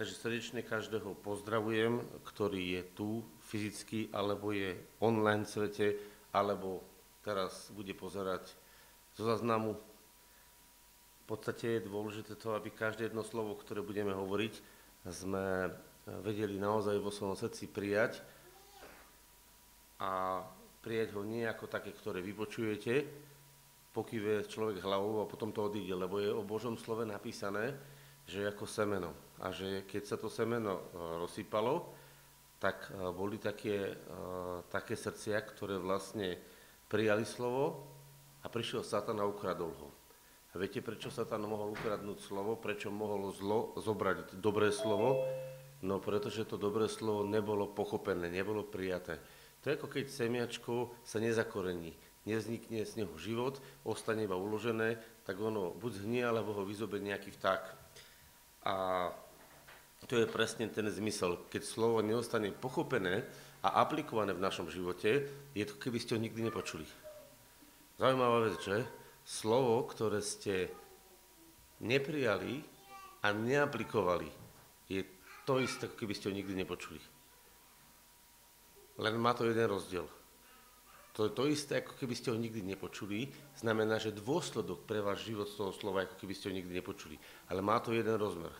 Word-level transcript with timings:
Takže 0.00 0.16
srdečne 0.16 0.64
každého 0.64 1.12
pozdravujem, 1.20 2.00
ktorý 2.24 2.80
je 2.80 2.82
tu 2.96 3.20
fyzicky, 3.52 4.08
alebo 4.16 4.48
je 4.48 4.72
online 4.96 5.44
svete, 5.44 5.92
alebo 6.32 6.80
teraz 7.20 7.68
bude 7.68 7.92
pozerať 7.92 8.48
zo 9.12 9.28
zaznamu. 9.28 9.76
V 9.76 11.24
podstate 11.28 11.76
je 11.76 11.84
dôležité 11.84 12.32
to, 12.32 12.56
aby 12.56 12.72
každé 12.72 13.12
jedno 13.12 13.20
slovo, 13.20 13.52
ktoré 13.60 13.84
budeme 13.84 14.16
hovoriť, 14.16 14.54
sme 15.04 15.68
vedeli 16.24 16.56
naozaj 16.56 16.96
vo 16.96 17.12
svojom 17.12 17.36
srdci 17.36 17.68
prijať 17.68 18.24
a 20.00 20.40
prijať 20.80 21.12
ho 21.12 21.28
nie 21.28 21.44
ako 21.44 21.68
také, 21.68 21.92
ktoré 21.92 22.24
vypočujete, 22.24 23.04
pokýve 23.92 24.48
človek 24.48 24.80
hlavou 24.80 25.20
a 25.20 25.28
potom 25.28 25.52
to 25.52 25.68
odíde, 25.68 25.92
lebo 25.92 26.16
je 26.24 26.32
o 26.32 26.40
Božom 26.40 26.80
slove 26.80 27.04
napísané, 27.04 27.99
že 28.26 28.48
ako 28.48 28.64
semeno. 28.66 29.12
A 29.40 29.52
že 29.52 29.88
keď 29.88 30.02
sa 30.04 30.16
to 30.20 30.28
semeno 30.28 30.76
e, 30.76 30.82
rozsypalo, 31.24 31.88
tak 32.60 32.92
e, 32.92 33.08
boli 33.14 33.40
také, 33.40 33.92
e, 33.92 33.94
také 34.68 34.98
srdcia, 34.98 35.40
ktoré 35.40 35.80
vlastne 35.80 36.36
prijali 36.90 37.24
slovo 37.24 37.88
a 38.44 38.46
prišiel 38.52 38.84
Satan 38.84 39.16
a 39.20 39.24
ukradol 39.24 39.72
ho. 39.72 39.88
A 40.50 40.58
viete, 40.58 40.82
prečo 40.82 41.14
Satan 41.14 41.46
mohol 41.46 41.72
ukradnúť 41.78 42.18
slovo? 42.26 42.58
Prečo 42.58 42.90
mohol 42.90 43.30
zlo 43.30 43.72
zobrať 43.78 44.36
dobré 44.42 44.74
slovo? 44.74 45.22
No 45.80 46.02
pretože 46.02 46.44
to 46.44 46.60
dobré 46.60 46.90
slovo 46.90 47.24
nebolo 47.24 47.70
pochopené, 47.70 48.28
nebolo 48.28 48.66
prijaté. 48.66 49.22
To 49.62 49.70
je 49.70 49.76
ako 49.76 49.88
keď 49.88 50.04
semiačko 50.08 50.92
sa 51.04 51.22
nezakorení, 51.22 51.94
nevznikne 52.24 52.84
z 52.84 53.04
neho 53.04 53.14
život, 53.16 53.62
ostane 53.86 54.24
iba 54.24 54.36
uložené, 54.36 55.00
tak 55.24 55.40
ono 55.40 55.72
buď 55.76 56.04
zhnie, 56.04 56.22
alebo 56.24 56.52
ho 56.56 56.66
vyzobe 56.66 57.00
nejaký 57.00 57.32
vták. 57.32 57.89
A 58.64 59.08
to 60.08 60.20
je 60.20 60.28
presne 60.28 60.68
ten 60.68 60.84
zmysel. 60.88 61.40
Keď 61.48 61.62
slovo 61.64 62.04
neostane 62.04 62.52
pochopené 62.52 63.24
a 63.64 63.80
aplikované 63.84 64.32
v 64.36 64.44
našom 64.44 64.68
živote, 64.68 65.28
je 65.56 65.64
to, 65.64 65.76
keby 65.76 66.00
ste 66.00 66.16
ho 66.16 66.20
nikdy 66.20 66.44
nepočuli. 66.44 66.84
Zaujímavá 68.00 68.48
vec, 68.48 68.56
že? 68.60 68.84
Slovo, 69.24 69.84
ktoré 69.84 70.24
ste 70.24 70.72
neprijali 71.84 72.64
a 73.20 73.32
neaplikovali, 73.32 74.28
je 74.88 75.04
to 75.44 75.60
isté, 75.60 75.88
ako 75.88 75.96
keby 75.96 76.14
ste 76.16 76.28
ho 76.28 76.36
nikdy 76.36 76.56
nepočuli. 76.56 77.00
Len 79.00 79.14
má 79.16 79.32
to 79.32 79.48
jeden 79.48 79.68
rozdiel. 79.68 80.04
To 81.18 81.26
je 81.26 81.34
to 81.34 81.50
isté, 81.50 81.82
ako 81.82 81.98
keby 81.98 82.14
ste 82.14 82.30
ho 82.30 82.38
nikdy 82.38 82.62
nepočuli, 82.62 83.26
znamená, 83.58 83.98
že 83.98 84.14
dôsledok 84.14 84.86
pre 84.86 85.02
váš 85.02 85.26
život 85.26 85.50
z 85.50 85.58
toho 85.58 85.72
slova, 85.74 86.06
ako 86.06 86.14
keby 86.22 86.34
ste 86.38 86.48
ho 86.48 86.54
nikdy 86.54 86.70
nepočuli. 86.70 87.18
Ale 87.50 87.60
má 87.60 87.82
to 87.82 87.90
jeden 87.90 88.14
rozmer, 88.14 88.54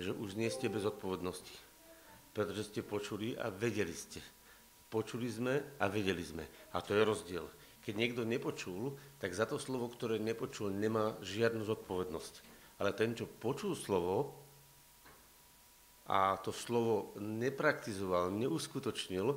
že 0.00 0.16
už 0.16 0.32
nie 0.32 0.48
ste 0.48 0.72
bez 0.72 0.88
odpovednosti, 0.88 1.54
pretože 2.32 2.72
ste 2.72 2.80
počuli 2.80 3.36
a 3.36 3.52
vedeli 3.52 3.92
ste. 3.92 4.24
Počuli 4.90 5.28
sme 5.28 5.78
a 5.78 5.86
vedeli 5.86 6.24
sme. 6.24 6.42
A 6.74 6.80
to 6.80 6.96
je 6.96 7.04
rozdiel. 7.04 7.46
Keď 7.84 7.94
niekto 7.94 8.22
nepočul, 8.24 8.96
tak 9.20 9.36
za 9.36 9.44
to 9.44 9.60
slovo, 9.60 9.86
ktoré 9.92 10.16
nepočul, 10.18 10.72
nemá 10.72 11.14
žiadnu 11.20 11.62
zodpovednosť. 11.68 12.34
Ale 12.80 12.96
ten, 12.96 13.12
čo 13.12 13.28
počul 13.28 13.76
slovo 13.76 14.34
a 16.10 16.40
to 16.42 16.50
slovo 16.50 17.14
nepraktizoval, 17.20 18.34
neuskutočnil, 18.34 19.36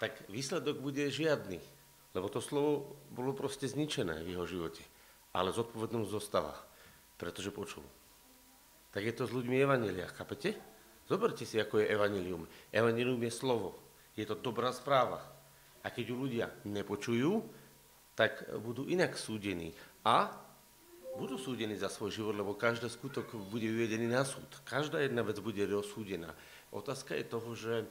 tak 0.00 0.28
výsledok 0.28 0.80
bude 0.80 1.08
žiadny. 1.08 1.60
Lebo 2.16 2.32
to 2.32 2.40
slovo 2.40 2.96
bolo 3.12 3.36
proste 3.36 3.68
zničené 3.68 4.24
v 4.24 4.32
jeho 4.36 4.48
živote. 4.48 4.80
Ale 5.36 5.52
zodpovednosť 5.52 6.08
zostáva, 6.08 6.56
pretože 7.20 7.52
počul. 7.52 7.84
Tak 8.96 9.04
je 9.04 9.12
to 9.12 9.28
s 9.28 9.36
ľuďmi 9.36 9.56
Evanelia, 9.60 10.08
chápete? 10.08 10.56
Zoberte 11.04 11.44
si, 11.44 11.60
ako 11.60 11.84
je 11.84 11.92
Evangelium. 11.92 12.48
Evangelium 12.72 13.20
je 13.20 13.32
slovo. 13.32 13.76
Je 14.16 14.24
to 14.24 14.32
dobrá 14.32 14.72
správa. 14.72 15.20
A 15.84 15.92
keď 15.92 16.10
ju 16.10 16.16
ľudia 16.16 16.46
nepočujú, 16.64 17.44
tak 18.16 18.48
budú 18.64 18.88
inak 18.88 19.14
súdení. 19.20 19.76
A 20.00 20.32
budú 21.20 21.36
súdení 21.36 21.76
za 21.76 21.92
svoj 21.92 22.10
život, 22.10 22.34
lebo 22.34 22.56
každý 22.56 22.88
skutok 22.88 23.36
bude 23.52 23.68
vyvedený 23.68 24.08
na 24.08 24.24
súd. 24.24 24.48
Každá 24.64 25.04
jedna 25.04 25.20
vec 25.20 25.36
bude 25.44 25.60
rozsúdená. 25.68 26.32
Otázka 26.72 27.12
je 27.14 27.24
toho, 27.28 27.50
že 27.52 27.84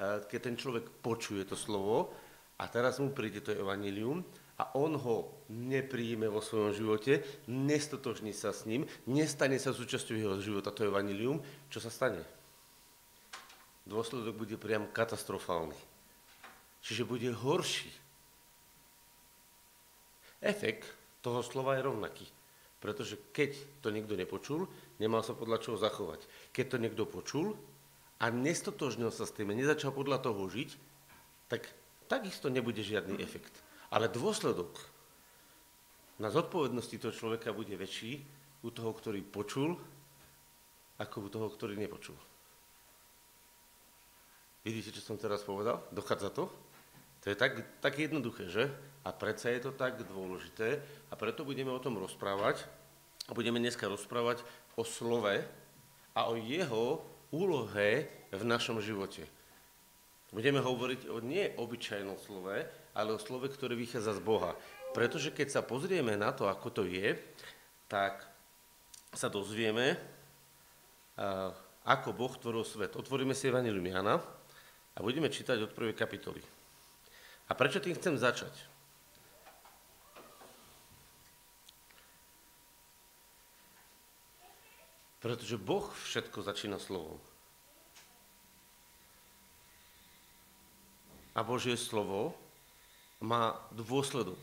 keď 0.00 0.40
ten 0.40 0.56
človek 0.56 0.88
počuje 1.04 1.44
to 1.44 1.56
slovo 1.56 2.12
a 2.56 2.64
teraz 2.68 2.96
mu 3.00 3.12
príde 3.12 3.44
to 3.44 3.52
evanílium 3.52 4.24
a 4.60 4.76
on 4.76 4.96
ho 4.96 5.44
nepríjme 5.48 6.28
vo 6.28 6.44
svojom 6.44 6.72
živote, 6.76 7.24
nestotožní 7.48 8.36
sa 8.36 8.52
s 8.52 8.68
ním, 8.68 8.84
nestane 9.08 9.56
sa 9.56 9.72
súčasťou 9.72 10.16
jeho 10.16 10.36
života 10.40 10.72
to 10.72 10.84
evanílium, 10.88 11.40
čo 11.72 11.80
sa 11.80 11.88
stane? 11.88 12.20
Dôsledok 13.88 14.36
bude 14.36 14.56
priam 14.60 14.84
katastrofálny. 14.92 15.76
Čiže 16.84 17.08
bude 17.08 17.28
horší. 17.32 17.92
Efekt 20.40 20.88
toho 21.20 21.44
slova 21.44 21.76
je 21.76 21.84
rovnaký. 21.84 22.26
Pretože 22.80 23.20
keď 23.36 23.56
to 23.84 23.92
niekto 23.92 24.16
nepočul, 24.16 24.64
nemal 24.96 25.20
sa 25.20 25.36
podľa 25.36 25.60
čoho 25.60 25.76
zachovať. 25.76 26.24
Keď 26.56 26.64
to 26.64 26.76
niekto 26.80 27.04
počul, 27.04 27.52
a 28.20 28.28
nestotožnil 28.28 29.08
sa 29.08 29.24
s 29.24 29.32
tým 29.32 29.56
nezačal 29.56 29.96
podľa 29.96 30.20
toho 30.20 30.44
žiť, 30.44 30.76
tak 31.48 31.66
takisto 32.06 32.52
nebude 32.52 32.84
žiadny 32.84 33.16
efekt. 33.18 33.52
Ale 33.88 34.12
dôsledok 34.12 34.76
na 36.20 36.28
zodpovednosti 36.28 37.00
toho 37.00 37.16
človeka 37.16 37.56
bude 37.56 37.72
väčší 37.74 38.20
u 38.60 38.68
toho, 38.68 38.92
ktorý 38.92 39.24
počul, 39.24 39.80
ako 41.00 41.16
u 41.26 41.28
toho, 41.32 41.48
ktorý 41.48 41.80
nepočul. 41.80 42.14
Vidíte, 44.60 44.92
čo 44.92 45.00
som 45.00 45.16
teraz 45.16 45.40
povedal? 45.40 45.80
Dochádza 45.88 46.28
to? 46.28 46.52
To 47.24 47.26
je 47.32 47.36
tak, 47.36 47.64
tak 47.80 47.96
jednoduché, 47.96 48.52
že? 48.52 48.68
A 49.08 49.16
predsa 49.16 49.48
je 49.48 49.64
to 49.64 49.72
tak 49.72 49.96
dôležité 50.04 50.84
a 51.08 51.16
preto 51.16 51.48
budeme 51.48 51.72
o 51.72 51.80
tom 51.80 51.96
rozprávať. 51.96 52.68
A 53.28 53.32
budeme 53.32 53.56
dneska 53.56 53.88
rozprávať 53.88 54.44
o 54.76 54.84
slove 54.84 55.40
a 56.12 56.20
o 56.28 56.36
jeho 56.36 57.00
úlohe 57.30 58.06
v 58.30 58.42
našom 58.46 58.78
živote. 58.82 59.26
Budeme 60.30 60.62
hovoriť 60.62 61.10
o 61.10 61.18
nie 61.18 61.50
obyčajnom 61.58 62.14
slove, 62.22 62.62
ale 62.94 63.10
o 63.10 63.18
slove, 63.18 63.50
ktoré 63.50 63.74
vychádza 63.74 64.14
z 64.14 64.22
Boha. 64.22 64.54
Pretože 64.94 65.34
keď 65.34 65.58
sa 65.58 65.62
pozrieme 65.62 66.14
na 66.14 66.30
to, 66.30 66.46
ako 66.46 66.70
to 66.70 66.82
je, 66.86 67.18
tak 67.90 68.22
sa 69.10 69.26
dozvieme, 69.26 69.98
ako 71.82 72.08
Boh 72.14 72.30
tvoril 72.38 72.62
svet. 72.62 72.94
Otvoríme 72.94 73.34
si 73.34 73.50
Evangelium 73.50 73.90
Jana 73.90 74.22
a 74.94 74.98
budeme 75.02 75.26
čítať 75.26 75.58
od 75.66 75.74
prvej 75.74 75.98
kapitoly. 75.98 76.42
A 77.50 77.52
prečo 77.58 77.82
tým 77.82 77.98
chcem 77.98 78.14
začať? 78.14 78.69
Pretože 85.20 85.60
Boh 85.60 85.84
všetko 86.08 86.40
začína 86.40 86.80
slovom. 86.80 87.20
a 91.34 91.40
Božie 91.40 91.78
slovo 91.78 92.34
má 93.22 93.54
dôsledok. 93.72 94.38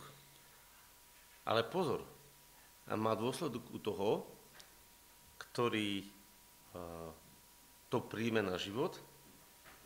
Ale 1.47 1.63
pozor, 1.63 2.03
má 2.89 3.15
dôsledok 3.15 3.63
u 3.69 3.79
toho, 3.79 4.09
ktorý 5.37 6.03
to 7.87 7.97
príjme 8.03 8.43
na 8.43 8.59
život, 8.59 8.99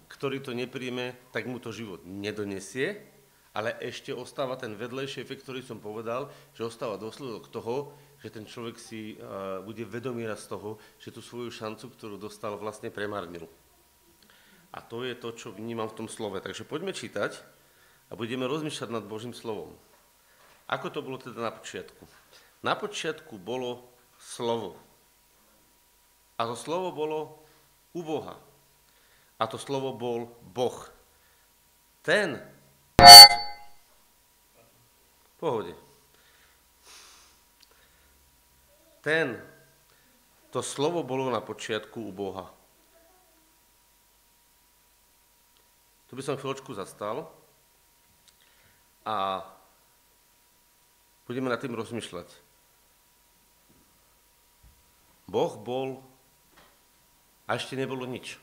ktorý 0.09 0.43
to 0.43 0.51
nepríjme, 0.51 1.15
tak 1.31 1.47
mu 1.47 1.61
to 1.61 1.75
život 1.75 2.03
nedonesie, 2.03 2.99
ale 3.51 3.75
ešte 3.83 4.15
ostáva 4.15 4.55
ten 4.55 4.75
vedlejší 4.75 5.23
efekt, 5.23 5.43
ktorý 5.43 5.63
som 5.63 5.79
povedal, 5.79 6.31
že 6.55 6.67
ostáva 6.67 6.99
dôsledok 6.99 7.51
toho, 7.51 7.91
že 8.21 8.29
ten 8.29 8.45
človek 8.45 8.77
si 8.77 9.17
bude 9.65 9.81
vedomý 9.83 10.29
z 10.29 10.45
toho, 10.45 10.77
že 11.01 11.09
tú 11.09 11.25
svoju 11.25 11.49
šancu, 11.49 11.89
ktorú 11.89 12.15
dostal, 12.21 12.53
vlastne 12.55 12.93
premarnil. 12.93 13.49
A 14.71 14.79
to 14.79 15.03
je 15.03 15.17
to, 15.17 15.35
čo 15.35 15.51
vnímam 15.51 15.89
v 15.89 16.05
tom 16.05 16.07
slove. 16.07 16.39
Takže 16.39 16.63
poďme 16.63 16.95
čítať 16.95 17.35
a 18.07 18.15
budeme 18.15 18.47
rozmýšľať 18.47 18.89
nad 18.93 19.03
Božím 19.03 19.35
slovom. 19.35 19.75
Ako 20.71 20.87
to 20.87 21.03
bolo 21.03 21.19
teda 21.19 21.43
na 21.43 21.51
počiatku? 21.51 22.03
Na 22.63 22.77
počiatku 22.79 23.35
bolo 23.35 23.83
slovo. 24.15 24.79
A 26.39 26.47
to 26.47 26.55
slovo 26.55 26.95
bolo 26.95 27.43
u 27.91 28.05
Boha. 28.05 28.39
A 29.35 29.43
to 29.49 29.57
slovo 29.59 29.91
bol 29.97 30.31
Boh. 30.53 30.77
Ten 32.05 32.39
pohode. 35.41 35.73
Ten, 39.01 39.41
to 40.53 40.61
slovo 40.61 41.01
bolo 41.01 41.33
na 41.33 41.41
počiatku 41.41 41.97
u 41.97 42.11
Boha. 42.13 42.45
Tu 46.05 46.13
by 46.13 46.21
som 46.21 46.37
chvíľočku 46.37 46.75
zastal 46.75 47.25
a 49.01 49.41
budeme 51.25 51.49
nad 51.49 51.57
tým 51.57 51.73
rozmýšľať. 51.73 52.29
Boh 55.31 55.55
bol 55.55 56.03
a 57.47 57.55
ešte 57.55 57.79
nebolo 57.79 58.03
nič. 58.03 58.35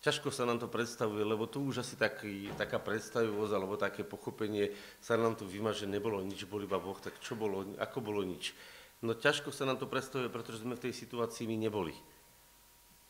Ťažko 0.00 0.32
sa 0.32 0.48
nám 0.48 0.62
to 0.62 0.70
predstavuje, 0.70 1.20
lebo 1.20 1.44
tu 1.44 1.60
už 1.66 1.84
asi 1.84 1.98
taký, 1.98 2.48
taká 2.56 2.80
predstavivosť 2.80 3.52
alebo 3.52 3.76
také 3.76 4.00
pochopenie 4.00 4.72
sa 5.02 5.20
nám 5.20 5.36
tu 5.36 5.44
vyma, 5.44 5.76
že 5.76 5.84
nebolo 5.84 6.24
nič, 6.24 6.48
bol 6.48 6.64
iba 6.64 6.80
Boh, 6.80 6.96
tak 6.96 7.20
čo 7.20 7.36
bolo, 7.36 7.76
ako 7.76 7.98
bolo 8.00 8.24
nič. 8.24 8.56
No 9.04 9.12
ťažko 9.12 9.52
sa 9.52 9.68
nám 9.68 9.76
to 9.76 9.90
predstavuje, 9.90 10.32
pretože 10.32 10.64
sme 10.64 10.78
v 10.78 10.88
tej 10.88 10.94
situácii 10.96 11.44
my 11.44 11.56
neboli. 11.56 11.92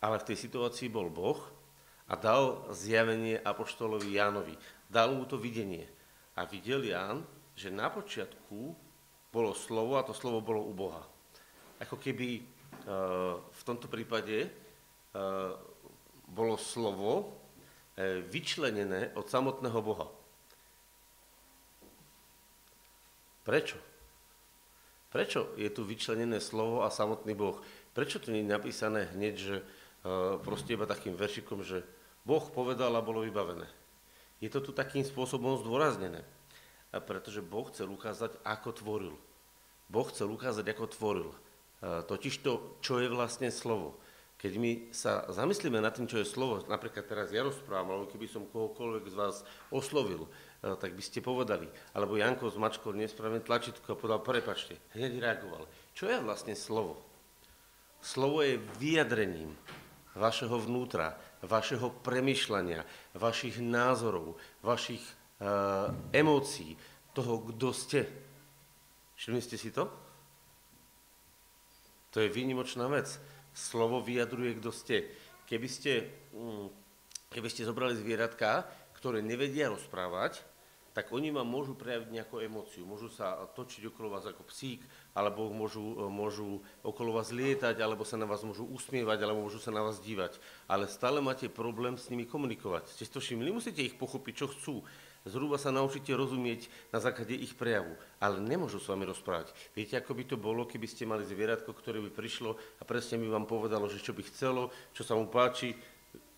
Ale 0.03 0.19
v 0.19 0.27
tej 0.33 0.49
situácii 0.49 0.91
bol 0.91 1.11
Boh 1.11 1.39
a 2.11 2.15
dal 2.19 2.67
zjavenie 2.75 3.39
apoštolovi 3.39 4.19
Jánovi. 4.19 4.55
Dal 4.91 5.15
mu 5.15 5.27
to 5.27 5.39
videnie. 5.39 5.87
A 6.37 6.45
videl 6.45 6.85
Ján, 6.85 7.23
že 7.57 7.73
na 7.73 7.89
počiatku 7.89 8.77
bolo 9.33 9.53
slovo 9.57 9.97
a 9.97 10.07
to 10.07 10.13
slovo 10.13 10.43
bolo 10.43 10.63
u 10.67 10.75
Boha. 10.75 11.03
Ako 11.81 11.97
keby 11.97 12.41
uh, 12.41 13.41
v 13.41 13.63
tomto 13.65 13.89
prípade 13.89 14.47
uh, 14.47 15.57
bolo 16.27 16.59
slovo 16.59 17.39
e, 17.95 18.27
vyčlenené 18.27 19.15
od 19.15 19.31
samotného 19.31 19.79
Boha. 19.79 20.11
Prečo? 23.47 23.79
Prečo 25.11 25.55
je 25.55 25.71
tu 25.71 25.87
vyčlenené 25.87 26.43
slovo 26.43 26.83
a 26.83 26.91
samotný 26.91 27.33
Boh? 27.33 27.63
Prečo 27.95 28.19
tu 28.19 28.35
nie 28.35 28.43
je 28.43 28.53
napísané 28.53 29.09
hneď, 29.15 29.35
že 29.39 29.57
e, 29.61 29.65
proste 30.43 30.75
iba 30.75 30.85
takým 30.85 31.15
veršikom, 31.15 31.63
že 31.63 31.87
Boh 32.27 32.43
povedal 32.51 32.93
a 32.93 33.05
bolo 33.05 33.23
vybavené? 33.23 33.71
Je 34.43 34.53
to 34.53 34.61
tu 34.61 34.75
takým 34.75 35.07
spôsobom 35.07 35.57
zdôraznené, 35.63 36.21
pretože 36.93 37.41
Boh 37.41 37.65
chcel 37.73 37.89
ukázať, 37.89 38.37
ako 38.45 38.71
tvoril. 38.77 39.15
Boh 39.89 40.07
chcel 40.11 40.29
ukázať, 40.29 40.67
ako 40.75 40.85
tvoril. 40.93 41.31
E, 41.31 41.39
totiž 42.05 42.43
to, 42.43 42.77
čo 42.83 43.01
je 43.01 43.09
vlastne 43.09 43.49
slovo. 43.49 43.97
Keď 44.37 44.53
my 44.61 44.93
sa 44.93 45.25
zamyslíme 45.33 45.81
nad 45.81 45.97
tým, 45.97 46.05
čo 46.05 46.21
je 46.21 46.29
slovo, 46.29 46.61
napríklad 46.69 47.09
teraz 47.09 47.33
ja 47.33 47.41
rozprávam, 47.41 47.97
alebo 47.97 48.13
keby 48.13 48.29
som 48.29 48.45
kohokoľvek 48.45 49.05
z 49.09 49.17
vás 49.17 49.37
oslovil, 49.73 50.29
eh, 50.29 50.77
tak 50.77 50.93
by 50.93 51.03
ste 51.03 51.25
povedali, 51.25 51.65
alebo 51.97 52.21
Janko 52.21 52.53
z 52.53 52.61
Mačkou 52.61 52.93
nesprávne 52.93 53.41
tlačítko 53.41 53.97
a 53.97 53.99
povedal, 53.99 54.21
prepačte, 54.21 54.77
hneď 54.93 55.25
reagoval. 55.25 55.65
Čo 55.97 56.13
je 56.13 56.21
vlastne 56.21 56.53
slovo? 56.53 57.01
Slovo 58.05 58.45
je 58.45 58.61
vyjadrením 58.77 59.57
vašeho 60.17 60.57
vnútra, 60.61 61.17
vašeho 61.45 61.93
premyšľania, 62.05 62.85
vašich 63.17 63.61
názorov, 63.61 64.41
vašich 64.65 65.03
uh, 65.41 65.93
emócií, 66.13 66.77
toho, 67.13 67.41
kto 67.53 67.73
ste. 67.73 68.01
Všimli 69.17 69.41
ste 69.41 69.57
si 69.57 69.73
to? 69.73 69.89
To 72.13 72.25
je 72.25 72.33
výnimočná 72.33 72.89
vec 72.89 73.17
slovo 73.57 74.05
vyjadruje, 74.05 74.61
kto 74.61 74.71
ste. 74.71 75.09
Keby 75.49 75.69
ste, 75.73 76.13
mm, 76.37 76.69
keby 77.33 77.49
ste 77.49 77.65
zobrali 77.65 77.97
zvieratka, 77.97 78.69
ktoré 78.93 79.25
nevedia 79.25 79.73
rozprávať, 79.73 80.45
tak 80.97 81.13
oni 81.13 81.29
vám 81.29 81.45
môžu 81.45 81.77
prejaviť 81.77 82.09
nejakú 82.09 82.41
emóciu. 82.41 82.89
Môžu 82.89 83.13
sa 83.13 83.45
točiť 83.53 83.93
okolo 83.93 84.17
vás 84.17 84.25
ako 84.25 84.49
psík, 84.49 84.81
alebo 85.13 85.53
môžu, 85.53 86.09
môžu 86.09 86.65
okolo 86.81 87.21
vás 87.21 87.29
lietať, 87.37 87.77
alebo 87.85 88.01
sa 88.09 88.17
na 88.17 88.25
vás 88.25 88.41
môžu 88.41 88.65
usmievať, 88.65 89.21
alebo 89.21 89.45
môžu 89.45 89.61
sa 89.61 89.69
na 89.69 89.85
vás 89.85 90.01
dívať. 90.01 90.41
Ale 90.65 90.89
stále 90.89 91.21
máte 91.21 91.53
problém 91.53 92.01
s 92.01 92.09
nimi 92.09 92.25
komunikovať. 92.25 92.97
Ste 92.97 93.13
to 93.13 93.21
všimli? 93.21 93.53
Musíte 93.53 93.85
ich 93.85 93.93
pochopiť, 93.93 94.35
čo 94.41 94.47
chcú 94.49 94.75
zhruba 95.27 95.59
sa 95.59 95.75
naučíte 95.75 96.15
rozumieť 96.15 96.71
na 96.95 97.03
základe 97.03 97.35
ich 97.35 97.53
prejavu, 97.59 97.93
ale 98.23 98.39
nemôžu 98.39 98.79
s 98.79 98.89
vami 98.89 99.05
rozprávať. 99.05 99.53
Viete, 99.75 99.99
ako 99.99 100.15
by 100.15 100.25
to 100.25 100.37
bolo, 100.39 100.65
keby 100.65 100.87
ste 100.87 101.05
mali 101.05 101.27
zvieratko, 101.27 101.75
ktoré 101.75 101.99
by 101.99 102.11
prišlo 102.15 102.55
a 102.55 102.83
presne 102.87 103.19
by 103.19 103.29
vám 103.29 103.47
povedalo, 103.51 103.91
že 103.91 104.01
čo 104.01 104.15
by 104.15 104.23
chcelo, 104.25 104.71
čo 104.95 105.03
sa 105.03 105.19
mu 105.19 105.27
páči. 105.27 105.75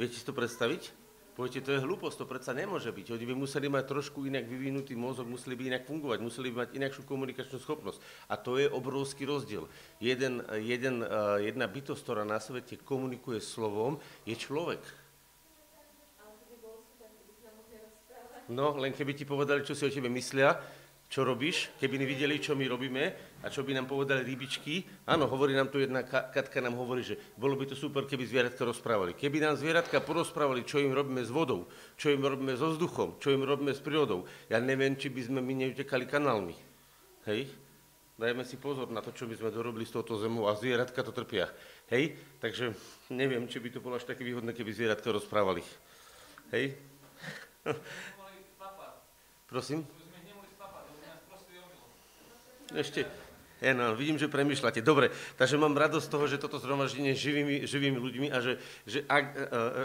Viete 0.01 0.17
si 0.17 0.25
to 0.25 0.35
predstaviť? 0.35 1.09
Poviete, 1.39 1.63
to 1.63 1.71
je 1.71 1.85
hlúposť, 1.87 2.19
to 2.19 2.27
predsa 2.27 2.51
nemôže 2.51 2.91
byť. 2.91 3.15
Oni 3.15 3.23
by 3.23 3.35
museli 3.39 3.71
mať 3.71 3.95
trošku 3.95 4.27
inak 4.27 4.51
vyvinutý 4.51 4.99
mozog, 4.99 5.31
museli 5.31 5.55
by 5.55 5.71
inak 5.71 5.87
fungovať, 5.87 6.19
museli 6.19 6.51
by 6.51 6.67
mať 6.67 6.71
inakšiu 6.75 7.07
komunikačnú 7.07 7.63
schopnosť. 7.63 8.03
A 8.27 8.35
to 8.35 8.59
je 8.59 8.67
obrovský 8.67 9.23
rozdiel. 9.23 9.71
Jeden, 10.03 10.43
jeden, 10.59 11.07
eh, 11.07 11.47
jedna 11.47 11.71
bytosť, 11.71 12.03
ktorá 12.03 12.27
na 12.27 12.43
svete 12.43 12.83
komunikuje 12.83 13.39
slovom, 13.39 14.03
je 14.27 14.35
človek. 14.35 14.83
No, 18.49 18.73
len 18.81 18.97
keby 18.97 19.13
ti 19.13 19.29
povedali, 19.29 19.61
čo 19.61 19.77
si 19.77 19.85
o 19.85 19.93
tebe 19.93 20.09
myslia, 20.09 20.57
čo 21.09 21.25
robíš, 21.25 21.73
keby 21.81 22.05
videli, 22.05 22.37
čo 22.37 22.53
my 22.53 22.69
robíme 22.69 23.05
a 23.41 23.49
čo 23.49 23.65
by 23.65 23.73
nám 23.73 23.89
povedali 23.89 24.29
rybičky. 24.29 24.85
Áno, 25.09 25.25
hovorí 25.25 25.57
nám 25.57 25.73
tu 25.73 25.81
jedna 25.81 26.05
Katka, 26.05 26.61
nám 26.61 26.77
hovorí, 26.77 27.01
že 27.01 27.17
bolo 27.41 27.57
by 27.57 27.65
to 27.65 27.77
super, 27.77 28.05
keby 28.05 28.29
zvieratka 28.29 28.61
rozprávali. 28.61 29.17
Keby 29.17 29.41
nám 29.41 29.57
zvieratka 29.57 30.05
porozprávali, 30.05 30.69
čo 30.69 30.77
im 30.85 30.93
robíme 30.93 31.25
s 31.25 31.33
vodou, 31.33 31.65
čo 31.97 32.13
im 32.13 32.21
robíme 32.21 32.53
so 32.61 32.77
vzduchom, 32.77 33.17
čo 33.25 33.33
im 33.33 33.41
robíme 33.41 33.73
s 33.73 33.81
prírodou, 33.81 34.29
ja 34.53 34.61
neviem, 34.61 35.01
či 35.01 35.09
by 35.09 35.33
sme 35.33 35.41
my 35.41 35.65
neutekali 35.65 36.05
kanálmi. 36.05 36.57
Hej? 37.25 37.49
Dajme 38.21 38.45
si 38.45 38.61
pozor 38.61 38.93
na 38.93 39.01
to, 39.01 39.09
čo 39.17 39.25
by 39.25 39.33
sme 39.33 39.49
dorobili 39.49 39.89
s 39.89 39.95
touto 39.97 40.21
zemou 40.21 40.45
a 40.45 40.59
zvieratka 40.61 41.01
to 41.01 41.13
trpia. 41.17 41.49
Hej? 41.89 42.21
Takže 42.37 42.77
neviem, 43.17 43.49
či 43.49 43.65
by 43.65 43.73
to 43.73 43.81
bolo 43.81 43.97
až 43.97 44.05
také 44.05 44.29
výhodné, 44.29 44.53
keby 44.53 44.77
zvieratka 44.77 45.09
rozprávali. 45.09 45.65
Hej? 46.53 46.77
Prosím? 49.49 49.89
Ešte, 52.69 53.09
ja, 53.59 53.75
no, 53.75 53.91
vidím, 53.99 54.15
že 54.21 54.31
premyšľate. 54.31 54.87
Dobre, 54.87 55.11
takže 55.35 55.59
mám 55.59 55.75
radosť 55.75 56.07
z 56.07 56.13
toho, 56.15 56.25
že 56.31 56.39
toto 56.39 56.63
zhromaždenie 56.63 57.11
živými, 57.19 57.67
živými 57.67 57.99
ľuďmi 57.99 58.29
a 58.31 58.39
že, 58.39 58.61
že 58.87 59.03
ak, 59.11 59.25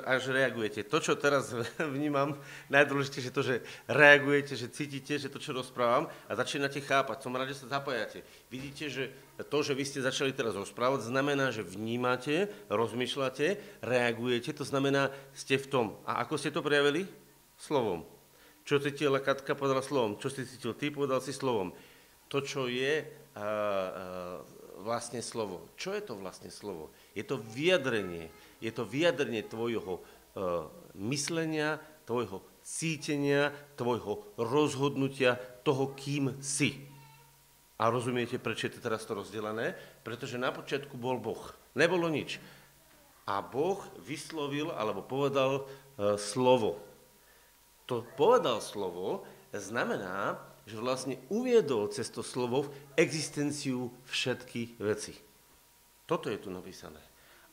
až 0.06 0.30
reagujete. 0.30 0.86
To, 0.86 1.02
čo 1.02 1.18
teraz 1.18 1.50
vnímam, 1.96 2.38
najdôležitejšie 2.70 3.34
je 3.34 3.38
to, 3.40 3.42
že 3.42 3.56
reagujete, 3.90 4.54
že 4.54 4.70
cítite, 4.70 5.18
že 5.18 5.32
to, 5.32 5.42
čo 5.42 5.58
rozprávam 5.58 6.06
a 6.30 6.32
začínate 6.38 6.86
chápať. 6.86 7.26
Som 7.26 7.34
rád, 7.34 7.50
že 7.50 7.66
sa 7.66 7.82
zapájate. 7.82 8.22
Vidíte, 8.54 8.94
že 8.94 9.10
to, 9.50 9.66
že 9.66 9.74
vy 9.74 9.88
ste 9.90 10.06
začali 10.06 10.38
teraz 10.38 10.54
rozprávať, 10.54 11.10
znamená, 11.10 11.50
že 11.50 11.66
vnímate, 11.66 12.54
rozmýšľate, 12.70 13.80
reagujete, 13.82 14.54
to 14.54 14.68
znamená, 14.70 15.10
ste 15.34 15.58
v 15.58 15.66
tom. 15.66 15.86
A 16.06 16.22
ako 16.22 16.38
ste 16.38 16.54
to 16.54 16.62
prejavili? 16.62 17.10
Slovom. 17.58 18.13
Čo 18.64 18.80
cítila 18.80 19.20
Katka, 19.20 19.60
povedala 19.60 19.84
slovom. 19.84 20.16
Čo 20.16 20.32
si 20.32 20.48
cítil 20.48 20.72
ty, 20.80 20.88
povedal 20.88 21.20
si 21.20 21.36
slovom. 21.36 21.76
To, 22.32 22.40
čo 22.40 22.72
je 22.72 23.04
a, 23.04 23.08
a, 23.36 23.46
vlastne 24.80 25.20
slovo. 25.20 25.68
Čo 25.76 25.92
je 25.92 26.04
to 26.04 26.16
vlastne 26.16 26.48
slovo? 26.48 26.96
Je 27.12 27.28
to 27.28 27.40
vyjadrenie. 27.40 28.32
Je 28.64 28.72
to 28.72 28.88
vyjadrenie 28.88 29.44
tvojho 29.44 30.00
a, 30.00 30.72
myslenia, 30.96 31.84
tvojho 32.08 32.40
cítenia, 32.64 33.52
tvojho 33.76 34.24
rozhodnutia, 34.40 35.36
toho, 35.68 35.92
kým 36.00 36.40
si. 36.40 36.88
A 37.84 37.92
rozumiete, 37.92 38.40
prečo 38.40 38.72
je 38.72 38.80
to 38.80 38.86
teraz 38.86 39.04
to 39.04 39.12
rozdelené? 39.12 39.76
Pretože 40.08 40.40
na 40.40 40.56
počiatku 40.56 40.96
bol 40.96 41.20
Boh. 41.20 41.52
Nebolo 41.76 42.08
nič. 42.08 42.40
A 43.28 43.44
Boh 43.44 43.84
vyslovil, 44.04 44.72
alebo 44.72 45.04
povedal 45.04 45.52
e, 45.60 46.16
slovo 46.16 46.80
to 47.86 48.08
povedal 48.16 48.64
slovo, 48.64 49.28
znamená, 49.52 50.40
že 50.64 50.80
vlastne 50.80 51.20
uviedol 51.28 51.92
cez 51.92 52.08
to 52.08 52.24
slovo 52.24 52.72
existenciu 52.96 53.92
všetkých 54.08 54.80
vecí. 54.80 55.16
Toto 56.08 56.32
je 56.32 56.40
tu 56.40 56.48
napísané. 56.52 57.00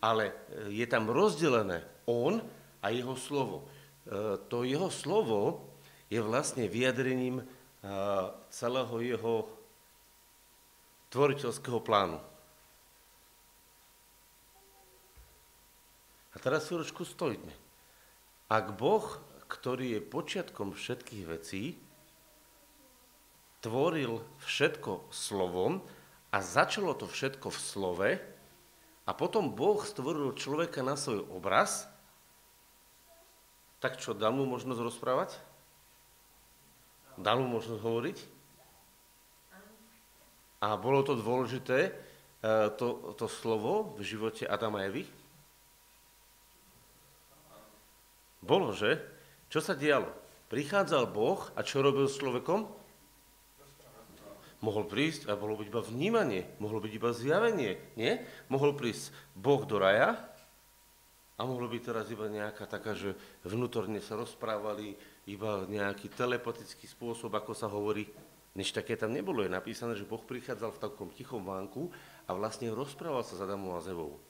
Ale 0.01 0.31
e, 0.31 0.75
je 0.75 0.87
tam 0.87 1.11
rozdelené 1.11 1.83
on 2.07 2.39
a 2.81 2.87
jeho 2.95 3.19
slovo. 3.19 3.67
E, 4.07 4.39
to 4.47 4.63
jeho 4.63 4.89
slovo 4.89 5.67
je 6.07 6.23
vlastne 6.23 6.71
vyjadrením 6.71 7.43
e, 7.43 7.45
celého 8.55 8.95
jeho 9.03 9.35
tvoriteľského 11.11 11.83
plánu. 11.83 12.19
A 16.31 16.37
teraz 16.39 16.71
ročku 16.71 17.03
stojíme. 17.03 17.51
Ak 18.47 18.79
Boh 18.79 19.19
ktorý 19.51 19.99
je 19.99 20.07
počiatkom 20.07 20.71
všetkých 20.71 21.25
vecí, 21.27 21.75
tvoril 23.61 24.23
všetko 24.47 25.11
slovom 25.11 25.83
a 26.31 26.39
začalo 26.39 26.95
to 26.95 27.11
všetko 27.11 27.51
v 27.51 27.59
slove 27.59 28.11
a 29.05 29.11
potom 29.11 29.51
Boh 29.51 29.83
stvoril 29.83 30.39
človeka 30.39 30.87
na 30.87 30.95
svoj 30.95 31.27
obraz, 31.35 31.91
tak 33.83 33.99
čo, 33.99 34.15
dal 34.15 34.31
mu 34.31 34.47
možnosť 34.47 34.81
rozprávať? 34.81 35.31
Dal 37.19 37.43
mu 37.43 37.59
možnosť 37.59 37.81
hovoriť? 37.81 38.19
A 40.61 40.77
bolo 40.77 41.01
to 41.01 41.17
dôležité, 41.17 41.89
e, 41.89 41.93
to, 42.77 43.17
to 43.17 43.27
slovo 43.27 43.97
v 43.97 44.05
živote 44.05 44.45
Adama 44.45 44.85
a 44.85 44.93
Evy? 44.93 45.09
Bolo, 48.45 48.77
že? 48.77 49.01
Čo 49.51 49.59
sa 49.59 49.75
dialo? 49.75 50.07
Prichádzal 50.47 51.11
Boh 51.11 51.43
a 51.59 51.67
čo 51.67 51.83
robil 51.83 52.07
s 52.07 52.19
človekom? 52.19 52.71
Mohol 54.61 54.85
prísť 54.87 55.27
a 55.27 55.35
bolo 55.35 55.57
byť 55.57 55.67
iba 55.73 55.83
vnímanie, 55.83 56.43
mohlo 56.61 56.79
byť 56.85 56.93
iba 56.93 57.11
zjavenie, 57.17 57.81
nie? 57.97 58.21
Mohol 58.47 58.77
prísť 58.77 59.11
Boh 59.33 59.65
do 59.65 59.81
raja 59.81 60.21
A 61.41 61.49
mohlo 61.49 61.73
byť 61.73 61.81
teraz 61.81 62.07
iba 62.13 62.29
nejaká 62.29 62.69
taká, 62.69 62.93
že 62.93 63.17
vnútorne 63.49 63.97
sa 64.05 64.13
rozprávali, 64.13 64.93
iba 65.25 65.65
nejaký 65.65 66.13
telepatický 66.13 66.85
spôsob, 66.85 67.33
ako 67.33 67.57
sa 67.57 67.65
hovorí. 67.65 68.13
Než 68.53 68.77
také 68.77 68.93
tam 68.93 69.17
nebolo. 69.17 69.41
Je 69.41 69.49
napísané, 69.49 69.97
že 69.97 70.05
Boh 70.05 70.21
prichádzal 70.21 70.77
v 70.77 70.83
takom 70.85 71.09
tichom 71.09 71.41
vánku 71.41 71.89
a 72.29 72.37
vlastne 72.37 72.69
rozprával 72.69 73.25
sa 73.25 73.41
s 73.41 73.41
Adamom 73.41 73.73
a 73.73 73.81
Zevou. 73.81 74.21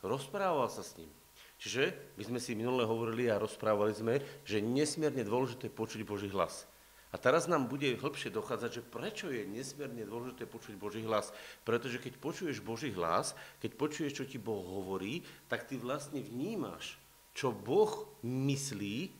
Rozprával 0.00 0.72
sa 0.72 0.80
s 0.80 0.96
ním. 0.96 1.12
Čiže 1.56 2.14
my 2.20 2.22
sme 2.24 2.40
si 2.40 2.52
minule 2.52 2.84
hovorili 2.84 3.32
a 3.32 3.40
rozprávali 3.40 3.96
sme, 3.96 4.20
že 4.44 4.60
nesmierne 4.60 5.24
dôležité 5.24 5.72
počuť 5.72 6.04
Boží 6.04 6.28
hlas. 6.28 6.68
A 7.14 7.16
teraz 7.16 7.48
nám 7.48 7.64
bude 7.70 7.96
hĺbšie 7.96 8.28
dochádzať, 8.28 8.70
že 8.76 8.82
prečo 8.84 9.32
je 9.32 9.48
nesmierne 9.48 10.04
dôležité 10.04 10.44
počuť 10.44 10.76
Boží 10.76 11.00
hlas. 11.00 11.32
Pretože 11.64 11.96
keď 11.96 12.20
počuješ 12.20 12.60
Boží 12.60 12.92
hlas, 12.92 13.32
keď 13.62 13.72
počuješ, 13.78 14.12
čo 14.20 14.24
ti 14.28 14.36
Boh 14.36 14.60
hovorí, 14.60 15.24
tak 15.48 15.64
ty 15.64 15.80
vlastne 15.80 16.20
vnímaš, 16.20 17.00
čo 17.32 17.56
Boh 17.56 18.04
myslí, 18.20 19.14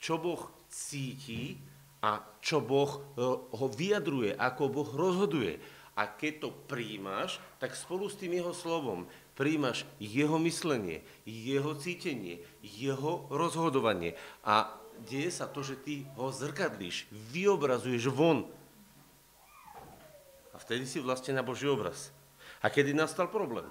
čo 0.00 0.16
Boh 0.16 0.48
cíti 0.72 1.60
a 2.00 2.24
čo 2.40 2.64
Boh 2.64 2.88
e, 2.88 3.00
ho 3.52 3.66
vyjadruje, 3.68 4.32
ako 4.38 4.72
Boh 4.72 4.88
rozhoduje. 4.88 5.60
A 5.92 6.08
keď 6.08 6.48
to 6.48 6.48
príjmaš, 6.66 7.36
tak 7.60 7.76
spolu 7.76 8.08
s 8.08 8.16
tým 8.16 8.32
jeho 8.32 8.56
slovom 8.56 9.04
príjmaš 9.32 9.88
jeho 9.96 10.36
myslenie, 10.42 11.00
jeho 11.24 11.72
cítenie, 11.76 12.44
jeho 12.60 13.26
rozhodovanie. 13.32 14.16
A 14.44 14.68
deje 15.08 15.32
sa 15.32 15.48
to, 15.48 15.64
že 15.64 15.80
ty 15.80 15.94
ho 16.14 16.28
zrkadlíš, 16.28 17.08
vyobrazuješ 17.32 18.12
von. 18.12 18.44
A 20.52 20.56
vtedy 20.60 20.84
si 20.84 21.00
vlastne 21.00 21.32
na 21.32 21.44
Boží 21.44 21.64
obraz. 21.64 22.12
A 22.60 22.68
kedy 22.68 22.94
nastal 22.94 23.26
problém? 23.26 23.66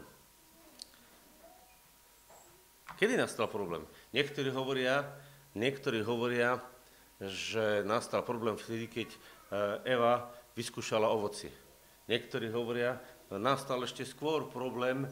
Kedy 2.98 3.18
nastal 3.18 3.50
problém? 3.50 3.82
Niektorí 4.14 4.54
hovoria, 4.54 5.06
niektorí 5.58 6.06
hovoria, 6.06 6.62
že 7.22 7.86
nastal 7.86 8.26
problém 8.26 8.58
vtedy, 8.58 8.90
keď 8.90 9.10
e, 9.10 9.18
Eva 9.94 10.30
vyskúšala 10.58 11.10
ovoci. 11.10 11.50
Niektorí 12.10 12.50
hovoria, 12.50 12.98
nastal 13.40 13.80
ešte 13.88 14.04
skôr 14.04 14.50
problém, 14.52 15.06
e, 15.06 15.10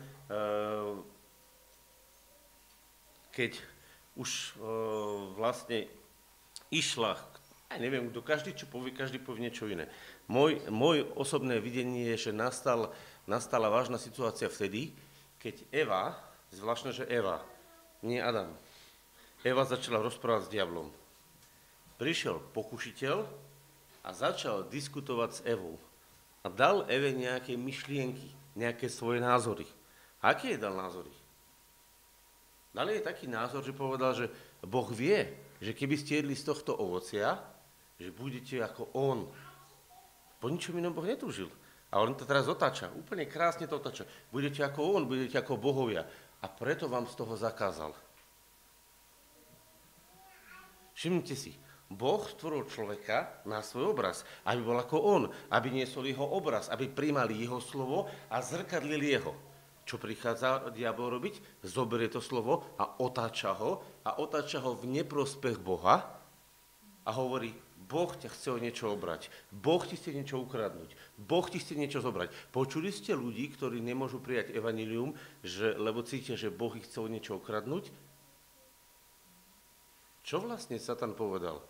keď 3.31 3.61
už 4.19 4.29
e, 4.29 4.51
vlastne 5.39 5.88
išla, 6.73 7.15
ja 7.69 7.77
neviem, 7.77 8.09
kto 8.09 8.25
každý 8.25 8.51
čo 8.57 8.65
povie, 8.67 8.91
každý 8.91 9.21
povie 9.21 9.45
niečo 9.47 9.69
iné. 9.69 9.88
Môj, 10.25 10.59
môj 10.67 11.05
osobné 11.15 11.61
videnie 11.61 12.11
je, 12.15 12.29
že 12.29 12.31
nastal, 12.35 12.91
nastala 13.29 13.71
vážna 13.71 14.01
situácia 14.01 14.49
vtedy, 14.49 14.91
keď 15.39 15.63
Eva, 15.71 16.17
zvláštne, 16.51 16.91
že 16.91 17.07
Eva, 17.07 17.39
nie 18.03 18.19
Adam, 18.19 18.51
Eva 19.39 19.63
začala 19.63 20.03
rozprávať 20.03 20.49
s 20.49 20.53
diablom. 20.53 20.91
Prišiel 21.95 22.43
pokušiteľ 22.51 23.17
a 24.03 24.09
začal 24.11 24.67
diskutovať 24.67 25.29
s 25.31 25.43
Evou. 25.47 25.79
A 26.43 26.48
dal 26.48 26.88
Eve 26.88 27.12
nejaké 27.12 27.60
myšlienky, 27.60 28.31
nejaké 28.55 28.88
svoje 28.88 29.19
názory. 29.19 29.67
Aké 30.24 30.55
je 30.55 30.60
dal 30.60 30.75
názory? 30.75 31.12
Dal 32.72 32.88
jej 32.91 33.03
taký 33.03 33.25
názor, 33.27 33.65
že 33.65 33.75
povedal, 33.75 34.13
že 34.15 34.31
Boh 34.63 34.88
vie, 34.93 35.25
že 35.60 35.75
keby 35.75 35.96
ste 36.00 36.22
jedli 36.22 36.36
z 36.38 36.48
tohto 36.48 36.77
ovocia, 36.77 37.39
že 38.00 38.13
budete 38.13 38.62
ako 38.63 38.93
on. 38.96 39.27
Po 40.39 40.48
ničom 40.48 40.79
inom 40.79 40.96
Boh 40.96 41.03
netúžil. 41.03 41.51
A 41.89 42.00
on 42.00 42.13
to 42.13 42.24
teraz 42.24 42.46
otáča, 42.46 42.93
úplne 42.93 43.25
krásne 43.25 43.65
to 43.65 43.81
otáča. 43.81 44.05
Budete 44.29 44.62
ako 44.62 45.01
on, 45.01 45.10
budete 45.10 45.41
ako 45.41 45.58
bohovia. 45.58 46.05
A 46.39 46.46
preto 46.48 46.86
vám 46.88 47.10
z 47.10 47.17
toho 47.17 47.34
zakázal. 47.36 47.91
Všimnite 50.93 51.36
si, 51.36 51.58
Boh 51.89 52.22
stvoril 52.22 52.69
človeka 52.69 53.41
na 53.50 53.65
svoj 53.65 53.98
obraz, 53.98 54.22
aby 54.46 54.62
bol 54.62 54.77
ako 54.77 54.98
on, 55.01 55.24
aby 55.50 55.74
niesol 55.74 56.05
jeho 56.05 56.22
obraz, 56.22 56.69
aby 56.69 56.86
príjmali 56.86 57.41
jeho 57.41 57.58
slovo 57.58 58.05
a 58.29 58.38
zrkadlili 58.46 59.17
jeho. 59.17 59.34
Čo 59.89 59.98
prichádza 59.98 60.69
diabol 60.69 61.17
robiť? 61.17 61.65
Zoberie 61.65 62.13
to 62.13 62.22
slovo 62.22 62.77
a 62.77 63.01
otáča 63.01 63.58
ho 63.58 63.81
a 64.05 64.22
otáča 64.22 64.62
ho 64.62 64.77
v 64.77 65.01
neprospech 65.01 65.58
Boha 65.58 66.05
a 67.01 67.12
hovorí, 67.17 67.58
Boh 67.89 68.13
ťa 68.13 68.29
chce 68.29 68.53
o 68.53 68.62
niečo 68.62 68.93
obrať, 68.93 69.34
Boh 69.50 69.81
ti 69.81 69.98
chce 69.98 70.13
niečo 70.13 70.38
ukradnúť, 70.38 70.93
Boh 71.17 71.41
ti 71.50 71.58
chce 71.58 71.74
niečo 71.74 72.05
zobrať. 72.05 72.53
Počuli 72.53 72.93
ste 72.93 73.17
ľudí, 73.17 73.50
ktorí 73.50 73.81
nemôžu 73.81 74.22
prijať 74.22 74.53
evanilium, 74.53 75.17
že, 75.41 75.74
lebo 75.74 76.05
cítia, 76.05 76.38
že 76.38 76.53
Boh 76.53 76.69
ich 76.77 76.86
chce 76.86 77.01
o 77.01 77.10
niečo 77.10 77.41
ukradnúť? 77.41 77.89
Čo 80.22 80.46
vlastne 80.46 80.77
Satan 80.77 81.17
povedal? 81.17 81.65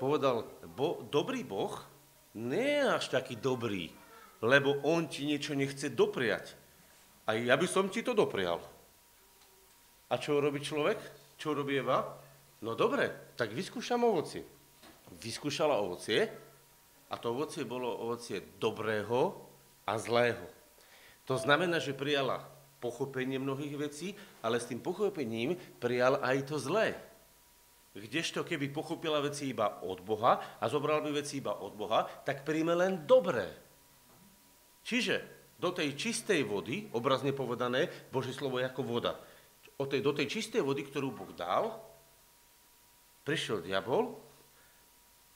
Povedal, 0.00 0.48
bo, 0.72 1.04
dobrý 1.12 1.44
Boh 1.44 1.76
nie 2.40 2.80
je 2.80 2.84
až 2.88 3.12
taký 3.12 3.36
dobrý, 3.36 3.92
lebo 4.40 4.80
on 4.88 5.04
ti 5.04 5.28
niečo 5.28 5.52
nechce 5.52 5.92
dopriať. 5.92 6.56
A 7.28 7.36
ja 7.36 7.52
by 7.60 7.68
som 7.68 7.92
ti 7.92 8.00
to 8.00 8.16
doprial. 8.16 8.64
A 10.08 10.16
čo 10.16 10.40
robí 10.40 10.64
človek? 10.64 10.96
Čo 11.36 11.52
robí 11.52 11.76
Eva? 11.76 12.16
No 12.64 12.72
dobre, 12.72 13.36
tak 13.36 13.52
vyskúšam 13.52 14.00
ovocie. 14.00 14.40
Vyskúšala 15.20 15.76
ovocie 15.76 16.32
a 17.12 17.14
to 17.20 17.36
ovocie 17.36 17.68
bolo 17.68 17.92
ovocie 17.92 18.40
dobrého 18.56 19.36
a 19.84 20.00
zlého. 20.00 20.48
To 21.28 21.36
znamená, 21.36 21.76
že 21.76 21.92
prijala 21.92 22.48
pochopenie 22.80 23.36
mnohých 23.36 23.76
vecí, 23.76 24.16
ale 24.40 24.56
s 24.56 24.66
tým 24.66 24.80
pochopením 24.80 25.60
prijal 25.76 26.16
aj 26.24 26.48
to 26.48 26.56
zlé. 26.56 26.96
Kdežto 27.90 28.46
keby 28.46 28.70
pochopila 28.70 29.18
veci 29.18 29.50
iba 29.50 29.82
od 29.82 29.98
Boha 30.06 30.62
a 30.62 30.64
zobral 30.70 31.02
by 31.02 31.10
veci 31.10 31.42
iba 31.42 31.58
od 31.58 31.74
Boha, 31.74 32.06
tak 32.22 32.46
príjme 32.46 32.78
len 32.78 33.02
dobré. 33.02 33.50
Čiže 34.86 35.40
do 35.58 35.74
tej 35.74 35.98
čistej 35.98 36.46
vody, 36.46 36.88
obrazne 36.94 37.34
povedané, 37.34 37.90
Božie 38.08 38.32
slovo 38.32 38.62
je 38.62 38.70
ako 38.70 38.82
voda. 38.86 39.18
O 39.76 39.84
tej, 39.84 40.00
do 40.00 40.14
tej 40.14 40.30
čistej 40.30 40.62
vody, 40.62 40.86
ktorú 40.86 41.12
Boh 41.12 41.34
dal, 41.34 41.82
prišiel 43.26 43.60
diabol 43.60 44.16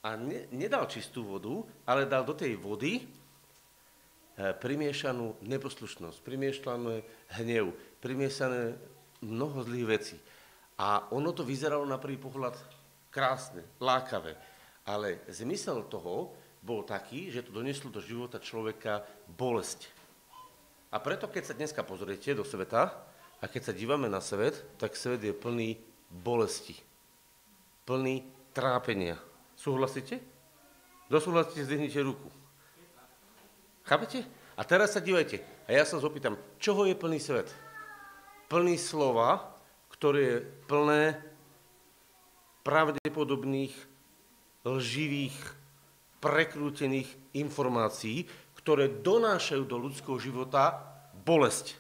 a 0.00 0.16
ne, 0.16 0.48
nedal 0.54 0.88
čistú 0.88 1.26
vodu, 1.26 1.60
ale 1.84 2.08
dal 2.08 2.24
do 2.24 2.32
tej 2.32 2.56
vody 2.56 3.02
eh, 3.02 4.56
primiešanú 4.56 5.42
neposlušnosť, 5.44 6.22
primiešané 6.24 7.04
hnev, 7.36 7.76
primiešané 8.00 8.78
mnoho 9.20 9.60
zlých 9.64 9.88
vecí. 9.88 10.16
A 10.78 11.06
ono 11.14 11.30
to 11.30 11.46
vyzeralo 11.46 11.86
na 11.86 12.02
prvý 12.02 12.18
pohľad 12.18 12.58
krásne, 13.14 13.62
lákavé. 13.78 14.34
Ale 14.84 15.22
zmysel 15.30 15.86
toho 15.86 16.34
bol 16.64 16.82
taký, 16.82 17.30
že 17.30 17.46
to 17.46 17.54
doneslo 17.54 17.92
do 17.92 18.02
života 18.02 18.42
človeka 18.42 19.06
bolesť. 19.30 19.86
A 20.90 20.98
preto, 20.98 21.30
keď 21.30 21.42
sa 21.46 21.58
dneska 21.58 21.82
pozriete 21.86 22.34
do 22.34 22.42
sveta 22.42 22.90
a 23.38 23.44
keď 23.46 23.70
sa 23.70 23.76
dívame 23.76 24.10
na 24.10 24.18
svet, 24.18 24.62
tak 24.78 24.98
svet 24.98 25.22
je 25.22 25.34
plný 25.34 25.78
bolesti, 26.10 26.74
plný 27.86 28.22
trápenia. 28.54 29.18
Súhlasíte? 29.58 30.22
Kto 31.10 31.18
súhlasíte, 31.20 31.66
zdvihnite 31.66 32.00
ruku. 32.02 32.30
Chápete? 33.84 34.24
A 34.56 34.62
teraz 34.62 34.94
sa 34.94 35.02
dívajte. 35.02 35.42
A 35.66 35.74
ja 35.74 35.84
sa 35.84 36.00
zopýtam, 36.00 36.38
čoho 36.62 36.86
je 36.86 36.96
plný 36.96 37.18
svet? 37.20 37.50
Plný 38.48 38.78
slova, 38.78 39.53
ktoré 39.94 40.20
je 40.20 40.38
plné 40.66 41.16
pravdepodobných, 42.66 43.74
lživých, 44.64 45.36
prekrútených 46.18 47.10
informácií, 47.36 48.24
ktoré 48.64 48.88
donášajú 48.88 49.62
do 49.68 49.76
ľudského 49.76 50.16
života 50.16 50.80
bolesť. 51.22 51.76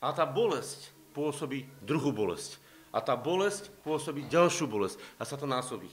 A 0.00 0.08
tá 0.16 0.24
bolesť 0.24 0.88
pôsobí 1.12 1.68
druhú 1.84 2.10
bolesť. 2.10 2.56
A 2.90 3.04
tá 3.04 3.12
bolesť 3.12 3.68
pôsobí 3.84 4.24
ďalšiu 4.26 4.64
bolesť. 4.64 4.96
A 5.20 5.28
sa 5.28 5.36
to 5.36 5.44
násobí. 5.44 5.92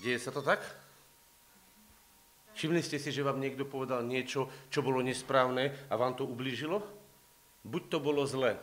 Deje 0.00 0.16
sa 0.16 0.32
to 0.32 0.40
tak? 0.40 0.64
Všimli 2.56 2.80
ste 2.80 2.96
si, 2.96 3.10
že 3.10 3.26
vám 3.26 3.42
niekto 3.42 3.66
povedal 3.66 4.00
niečo, 4.06 4.48
čo 4.70 4.80
bolo 4.80 5.02
nesprávne 5.04 5.74
a 5.90 5.94
vám 5.98 6.14
to 6.16 6.24
ublížilo? 6.24 6.80
Buď 7.66 7.82
to 7.90 7.98
bolo 7.98 8.22
zle, 8.24 8.56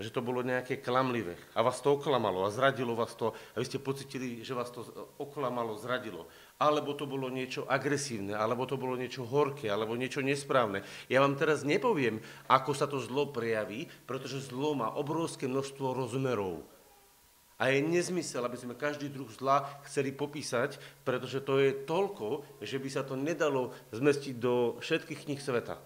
že 0.00 0.08
to 0.08 0.24
bolo 0.24 0.40
nejaké 0.40 0.80
klamlivé 0.80 1.36
a 1.52 1.60
vás 1.60 1.84
to 1.84 1.92
oklamalo 1.92 2.48
a 2.48 2.50
zradilo 2.50 2.96
vás 2.96 3.12
to 3.12 3.36
a 3.36 3.56
vy 3.60 3.68
ste 3.68 3.76
pocitili, 3.76 4.40
že 4.40 4.56
vás 4.56 4.72
to 4.72 4.80
oklamalo, 5.20 5.76
zradilo. 5.76 6.24
Alebo 6.56 6.96
to 6.96 7.04
bolo 7.04 7.28
niečo 7.28 7.68
agresívne, 7.68 8.32
alebo 8.32 8.64
to 8.64 8.80
bolo 8.80 8.96
niečo 8.96 9.28
horké, 9.28 9.68
alebo 9.68 9.92
niečo 10.00 10.24
nesprávne. 10.24 10.80
Ja 11.12 11.20
vám 11.20 11.36
teraz 11.36 11.68
nepoviem, 11.68 12.24
ako 12.48 12.72
sa 12.72 12.88
to 12.88 12.96
zlo 12.96 13.28
prejaví, 13.28 13.92
pretože 14.08 14.48
zlo 14.48 14.72
má 14.72 14.88
obrovské 14.96 15.44
množstvo 15.44 15.92
rozmerov. 15.92 16.64
A 17.60 17.68
je 17.68 17.84
nezmysel, 17.84 18.40
aby 18.40 18.56
sme 18.56 18.72
každý 18.72 19.12
druh 19.12 19.28
zla 19.28 19.68
chceli 19.84 20.16
popísať, 20.16 20.80
pretože 21.04 21.44
to 21.44 21.60
je 21.60 21.76
toľko, 21.84 22.56
že 22.64 22.80
by 22.80 22.88
sa 22.88 23.04
to 23.04 23.20
nedalo 23.20 23.76
zmestiť 23.92 24.40
do 24.40 24.80
všetkých 24.80 25.28
kníh 25.28 25.36
sveta. 25.36 25.76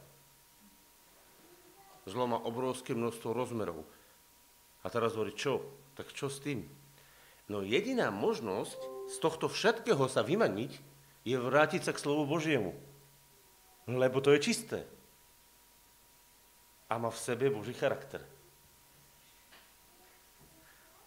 Zlo 2.07 2.31
má 2.31 2.39
obrovské 2.39 2.95
množstvo 2.95 3.35
rozmerov. 3.35 3.83
A 4.85 4.87
teraz 4.93 5.17
hovorí, 5.17 5.33
čo? 5.33 5.65
Tak 5.97 6.13
čo 6.13 6.29
s 6.29 6.45
tým? 6.45 6.69
No 7.49 7.65
jediná 7.65 8.13
možnosť 8.13 8.79
z 9.09 9.17
tohto 9.21 9.49
všetkého 9.49 10.05
sa 10.09 10.21
vymaniť 10.21 10.73
je 11.25 11.37
vrátiť 11.41 11.89
sa 11.89 11.93
k 11.97 12.03
slovu 12.05 12.29
Božiemu. 12.29 12.77
Lebo 13.89 14.21
to 14.21 14.33
je 14.37 14.45
čisté. 14.45 14.85
A 16.93 17.01
má 17.01 17.09
v 17.09 17.21
sebe 17.21 17.49
Boží 17.49 17.73
charakter. 17.73 18.21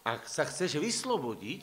Ak 0.01 0.25
sa 0.25 0.45
chceš 0.45 0.81
vyslobodiť 0.81 1.61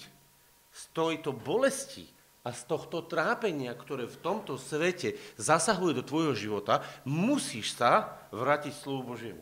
z 0.70 0.82
tejto 0.94 1.34
bolesti, 1.34 2.06
a 2.44 2.52
z 2.52 2.60
tohto 2.68 3.08
trápenia, 3.08 3.72
ktoré 3.72 4.04
v 4.04 4.20
tomto 4.20 4.60
svete 4.60 5.16
zasahuje 5.40 5.96
do 5.96 6.04
tvojho 6.04 6.36
života, 6.36 6.84
musíš 7.08 7.72
sa 7.72 8.20
vrátiť 8.36 8.72
slovu 8.76 9.16
Božiemu. 9.16 9.40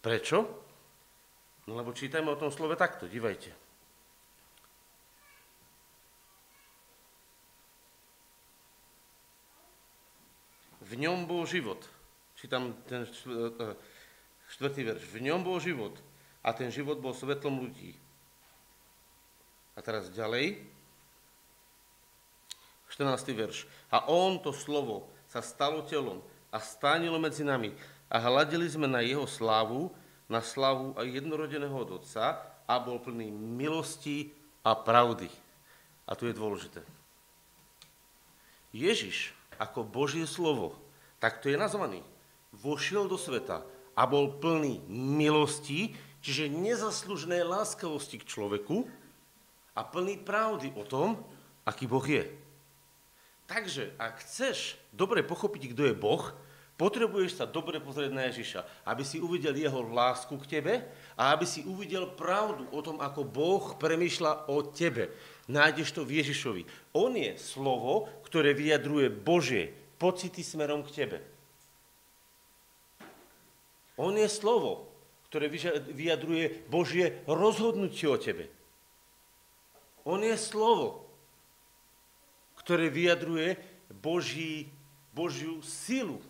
Prečo? 0.00 0.65
No 1.66 1.74
lebo 1.74 1.90
čítajme 1.90 2.30
o 2.30 2.38
tom 2.38 2.54
slove 2.54 2.78
takto, 2.78 3.10
dívajte. 3.10 3.50
V 10.86 10.92
ňom 10.94 11.26
bol 11.26 11.42
život. 11.42 11.82
Čítam 12.38 12.78
ten 12.86 13.02
štvrtý 14.54 14.80
verš. 14.86 15.02
V 15.10 15.18
ňom 15.26 15.42
bol 15.42 15.58
život 15.58 15.98
a 16.46 16.54
ten 16.54 16.70
život 16.70 17.02
bol 17.02 17.10
svetlom 17.10 17.58
ľudí. 17.66 17.98
A 19.74 19.82
teraz 19.82 20.06
ďalej, 20.14 20.62
14. 22.94 23.34
verš. 23.34 23.66
A 23.90 24.06
on, 24.06 24.38
to 24.38 24.54
slovo, 24.54 25.10
sa 25.26 25.42
stalo 25.42 25.82
telom 25.82 26.22
a 26.54 26.62
stánilo 26.62 27.18
medzi 27.18 27.42
nami 27.42 27.74
a 28.06 28.22
hľadili 28.22 28.70
sme 28.70 28.86
na 28.86 29.02
jeho 29.02 29.26
slávu, 29.26 29.90
na 30.26 30.42
slavu 30.42 30.94
a 30.98 31.06
jednorodeného 31.06 31.74
od 31.74 32.02
Otca 32.02 32.42
a 32.66 32.74
bol 32.82 32.98
plný 32.98 33.30
milosti 33.30 34.34
a 34.66 34.74
pravdy. 34.74 35.30
A 36.06 36.14
tu 36.18 36.26
je 36.26 36.34
dôležité. 36.34 36.82
Ježiš 38.74 39.32
ako 39.56 39.86
Božie 39.86 40.28
slovo, 40.28 40.76
tak 41.16 41.40
to 41.40 41.48
je 41.48 41.56
nazvaný, 41.56 42.04
vošiel 42.52 43.08
do 43.08 43.16
sveta 43.16 43.64
a 43.96 44.02
bol 44.04 44.36
plný 44.36 44.84
milosti, 44.90 45.96
čiže 46.20 46.52
nezaslužné 46.52 47.40
láskavosti 47.46 48.20
k 48.20 48.28
človeku 48.28 48.84
a 49.72 49.80
plný 49.80 50.20
pravdy 50.20 50.76
o 50.76 50.84
tom, 50.84 51.16
aký 51.64 51.88
Boh 51.88 52.04
je. 52.04 52.28
Takže, 53.46 53.94
ak 53.96 54.26
chceš 54.26 54.74
dobre 54.90 55.22
pochopiť, 55.22 55.72
kto 55.72 55.82
je 55.88 55.94
Boh, 55.94 56.34
potrebuješ 56.76 57.40
sa 57.40 57.48
dobre 57.48 57.80
pozrieť 57.80 58.12
na 58.12 58.28
Ježiša, 58.28 58.84
aby 58.84 59.02
si 59.02 59.16
uvidel 59.16 59.56
jeho 59.56 59.80
lásku 59.80 60.36
k 60.44 60.60
tebe 60.60 60.84
a 61.16 61.32
aby 61.32 61.48
si 61.48 61.64
uvidel 61.64 62.12
pravdu 62.12 62.68
o 62.68 62.80
tom, 62.84 63.00
ako 63.00 63.24
Boh 63.24 63.64
premýšľa 63.80 64.52
o 64.52 64.60
tebe. 64.70 65.10
Nájdeš 65.48 65.96
to 65.96 66.04
v 66.04 66.20
Ježišovi. 66.20 66.62
On 66.92 67.10
je 67.16 67.32
slovo, 67.40 68.12
ktoré 68.28 68.52
vyjadruje 68.52 69.08
Božie 69.08 69.72
pocity 69.96 70.44
smerom 70.44 70.84
k 70.84 70.92
tebe. 70.92 71.18
On 73.96 74.12
je 74.12 74.28
slovo, 74.28 74.92
ktoré 75.32 75.48
vyjadruje 75.92 76.68
Božie 76.68 77.24
rozhodnutie 77.24 78.04
o 78.04 78.20
tebe. 78.20 78.52
On 80.04 80.20
je 80.20 80.36
slovo, 80.36 81.08
ktoré 82.60 82.92
vyjadruje 82.92 83.56
Boží, 83.88 84.68
Božiu 85.16 85.64
silu 85.64 86.20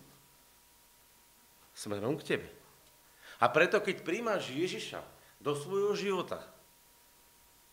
smerom 1.76 2.16
k 2.16 2.35
tebe. 2.35 2.49
A 3.37 3.52
preto, 3.52 3.85
keď 3.85 4.00
príjmaš 4.00 4.48
Ježiša 4.48 5.05
do 5.44 5.53
svojho 5.53 5.92
života 5.92 6.40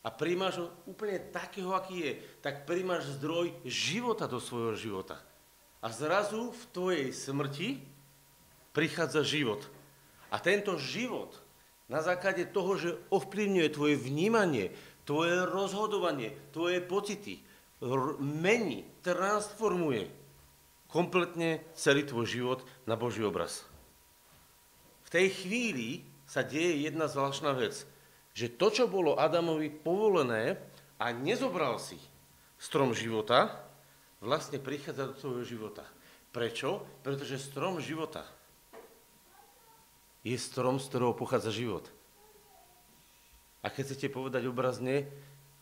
a 0.04 0.12
príjmaš 0.12 0.60
ho 0.60 0.67
úplne 0.84 1.23
takého, 1.32 1.71
aký 1.71 1.95
je, 2.04 2.13
tak 2.43 2.67
príjmaš 2.67 3.15
zdroj 3.15 3.56
života 3.63 4.28
do 4.28 4.43
svojho 4.43 4.75
života. 4.75 5.15
A 5.80 5.88
zrazu 5.88 6.51
v 6.51 6.63
tvojej 6.75 7.08
smrti 7.15 7.80
prichádza 8.75 9.23
život. 9.23 9.63
A 10.28 10.43
tento 10.43 10.75
život 10.75 11.39
na 11.88 12.04
základe 12.04 12.43
toho, 12.51 12.75
že 12.75 12.99
ovplyvňuje 13.08 13.67
tvoje 13.71 13.95
vnímanie, 13.95 14.75
tvoje 15.08 15.47
rozhodovanie, 15.47 16.36
tvoje 16.51 16.84
pocity, 16.84 17.39
mení, 18.19 18.88
transformuje 19.04 20.08
kompletne 20.88 21.63
celý 21.75 22.08
tvoj 22.08 22.25
život 22.28 22.60
na 22.88 22.95
Boží 22.95 23.23
obraz. 23.23 23.72
Tej 25.13 25.45
chvíli 25.45 26.02
sa 26.26 26.41
deje 26.41 26.89
jedna 26.89 27.06
zvláštna 27.06 27.54
vec, 27.54 27.86
že 28.34 28.49
to, 28.49 28.73
čo 28.73 28.89
bolo 28.89 29.13
Adamovi 29.13 29.69
povolené 29.69 30.58
a 30.97 31.13
nezobral 31.13 31.78
si 31.78 32.02
strom 32.58 32.97
života, 32.97 33.62
vlastne 34.26 34.58
prichádza 34.58 35.13
do 35.13 35.13
tvojho 35.13 35.45
života. 35.45 35.86
Prečo? 36.34 36.82
Pretože 37.06 37.38
strom 37.38 37.78
života 37.78 38.26
je 40.26 40.34
strom, 40.34 40.82
z 40.82 40.89
ktorého 40.89 41.13
pochádza 41.13 41.54
život. 41.54 41.86
A 43.62 43.69
keď 43.69 43.93
chcete 43.93 44.10
povedať 44.10 44.49
obrazne, 44.49 45.13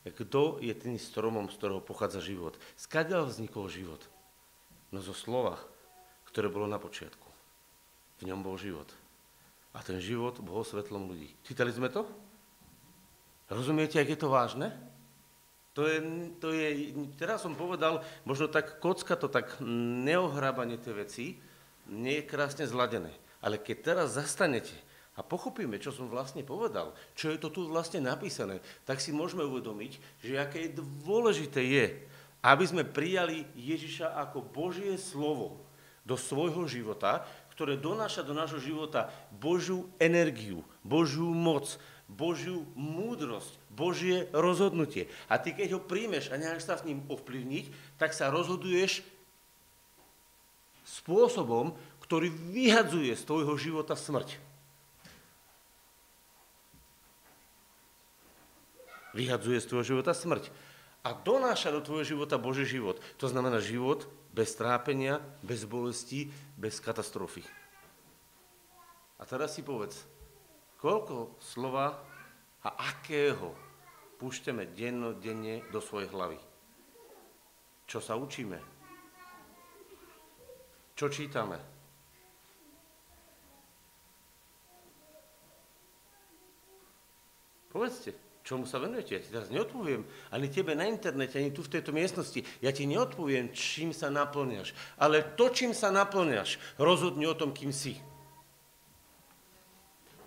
kto 0.07 0.63
je 0.63 0.71
tým 0.71 0.95
stromom, 0.95 1.51
z 1.51 1.59
ktorého 1.59 1.83
pochádza 1.83 2.23
život? 2.23 2.55
Skadiaľ 2.79 3.27
vznikol 3.27 3.67
život? 3.67 3.99
No 4.95 5.03
zo 5.03 5.11
slova, 5.11 5.59
ktoré 6.31 6.47
bolo 6.47 6.71
na 6.71 6.79
počiatku. 6.79 7.27
V 8.23 8.31
ňom 8.31 8.39
bol 8.45 8.55
život. 8.55 8.87
A 9.71 9.79
ten 9.79 10.03
život 10.03 10.39
bol 10.43 10.67
svetlom 10.67 11.07
ľudí. 11.07 11.31
Čítali 11.47 11.71
sme 11.71 11.87
to? 11.87 12.03
Rozumiete, 13.51 13.99
ak 13.99 14.11
je 14.11 14.19
to 14.19 14.31
vážne? 14.31 14.71
To 15.71 15.87
je, 15.87 15.99
to 16.43 16.51
je, 16.51 16.91
teraz 17.15 17.47
som 17.47 17.55
povedal, 17.55 18.03
možno 18.27 18.51
tak 18.51 18.83
kocka 18.83 19.15
to 19.15 19.31
tak 19.31 19.55
neohrábanie 20.03 20.75
tie 20.75 20.91
veci, 20.91 21.25
nie 21.87 22.19
je 22.19 22.27
krásne 22.27 22.67
zladené. 22.67 23.15
Ale 23.39 23.55
keď 23.55 23.95
teraz 23.95 24.19
zastanete 24.19 24.75
a 25.15 25.23
pochopíme, 25.23 25.79
čo 25.79 25.95
som 25.95 26.11
vlastne 26.11 26.43
povedal, 26.43 26.91
čo 27.15 27.31
je 27.31 27.39
to 27.39 27.47
tu 27.47 27.71
vlastne 27.71 28.03
napísané, 28.03 28.59
tak 28.83 28.99
si 28.99 29.15
môžeme 29.15 29.47
uvedomiť, 29.47 30.23
že 30.23 30.39
aké 30.39 30.71
dôležité 31.03 31.63
je, 31.63 31.85
aby 32.43 32.65
sme 32.67 32.83
prijali 32.83 33.47
Ježiša 33.55 34.11
ako 34.27 34.43
Božie 34.43 34.95
slovo 34.99 35.63
do 36.01 36.17
svojho 36.17 36.65
života, 36.65 37.23
ktoré 37.61 37.77
donáša 37.77 38.25
do 38.25 38.33
nášho 38.33 38.57
života 38.57 39.13
Božiu 39.37 39.85
energiu, 40.01 40.65
Božiu 40.81 41.29
moc, 41.29 41.77
Božiu 42.09 42.65
múdrosť, 42.73 43.53
Božie 43.69 44.25
rozhodnutie. 44.33 45.13
A 45.29 45.37
ty, 45.37 45.53
keď 45.53 45.77
ho 45.77 45.85
príjmeš 45.85 46.33
a 46.33 46.41
necháš 46.41 46.65
sa 46.65 46.81
v 46.81 46.89
ním 46.89 46.99
ovplyvniť, 47.05 47.69
tak 48.01 48.17
sa 48.17 48.33
rozhoduješ 48.33 49.05
spôsobom, 50.89 51.77
ktorý 52.01 52.33
vyhadzuje 52.33 53.13
z 53.13 53.29
tvojho 53.29 53.53
života 53.61 53.93
smrť. 53.93 54.41
Vyhadzuje 59.13 59.61
z 59.61 59.69
tvojho 59.69 59.85
života 59.85 60.17
smrť. 60.17 60.49
A 61.05 61.13
donáša 61.13 61.69
do 61.69 61.85
tvojho 61.85 62.17
života 62.17 62.41
Boží 62.41 62.65
život. 62.65 62.97
To 63.21 63.29
znamená 63.29 63.61
život 63.61 64.09
bez 64.31 64.55
trápenia, 64.55 65.19
bez 65.43 65.67
bolesti, 65.67 66.31
bez 66.55 66.79
katastrofy. 66.79 67.43
A 69.19 69.23
teraz 69.27 69.53
si 69.53 69.61
povedz, 69.61 70.01
koľko 70.79 71.37
slova 71.37 71.99
a 72.63 72.69
akého 72.89 73.53
púšťame 74.17 74.71
dennodenne 74.73 75.61
do 75.69 75.83
svojej 75.83 76.09
hlavy? 76.09 76.39
Čo 77.85 77.99
sa 77.99 78.15
učíme? 78.15 78.57
Čo 80.95 81.11
čítame? 81.11 81.59
Povedzte. 87.71 88.20
Čomu 88.51 88.67
sa 88.67 88.83
venujete? 88.83 89.15
Ja 89.15 89.23
ti 89.23 89.31
teraz 89.31 89.47
neodpoviem. 89.47 90.03
Ani 90.27 90.51
tebe 90.51 90.75
na 90.75 90.83
internete, 90.83 91.39
ani 91.39 91.55
tu 91.55 91.63
v 91.63 91.71
tejto 91.71 91.95
miestnosti. 91.95 92.43
Ja 92.59 92.75
ti 92.75 92.83
neodpoviem, 92.83 93.55
čím 93.55 93.95
sa 93.95 94.11
naplňaš. 94.11 94.75
Ale 94.99 95.23
to, 95.39 95.47
čím 95.55 95.71
sa 95.71 95.87
naplňaš, 95.87 96.59
rozhodne 96.75 97.31
o 97.31 97.35
tom, 97.39 97.55
kým 97.55 97.71
si. 97.71 97.95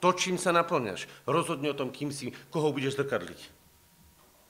To, 0.00 0.16
čím 0.16 0.40
sa 0.40 0.56
naplňaš, 0.56 1.04
rozhodne 1.28 1.68
o 1.68 1.76
tom, 1.76 1.92
kým 1.92 2.08
si, 2.08 2.32
koho 2.48 2.72
budeš 2.72 2.96
zrkadliť. 2.96 3.40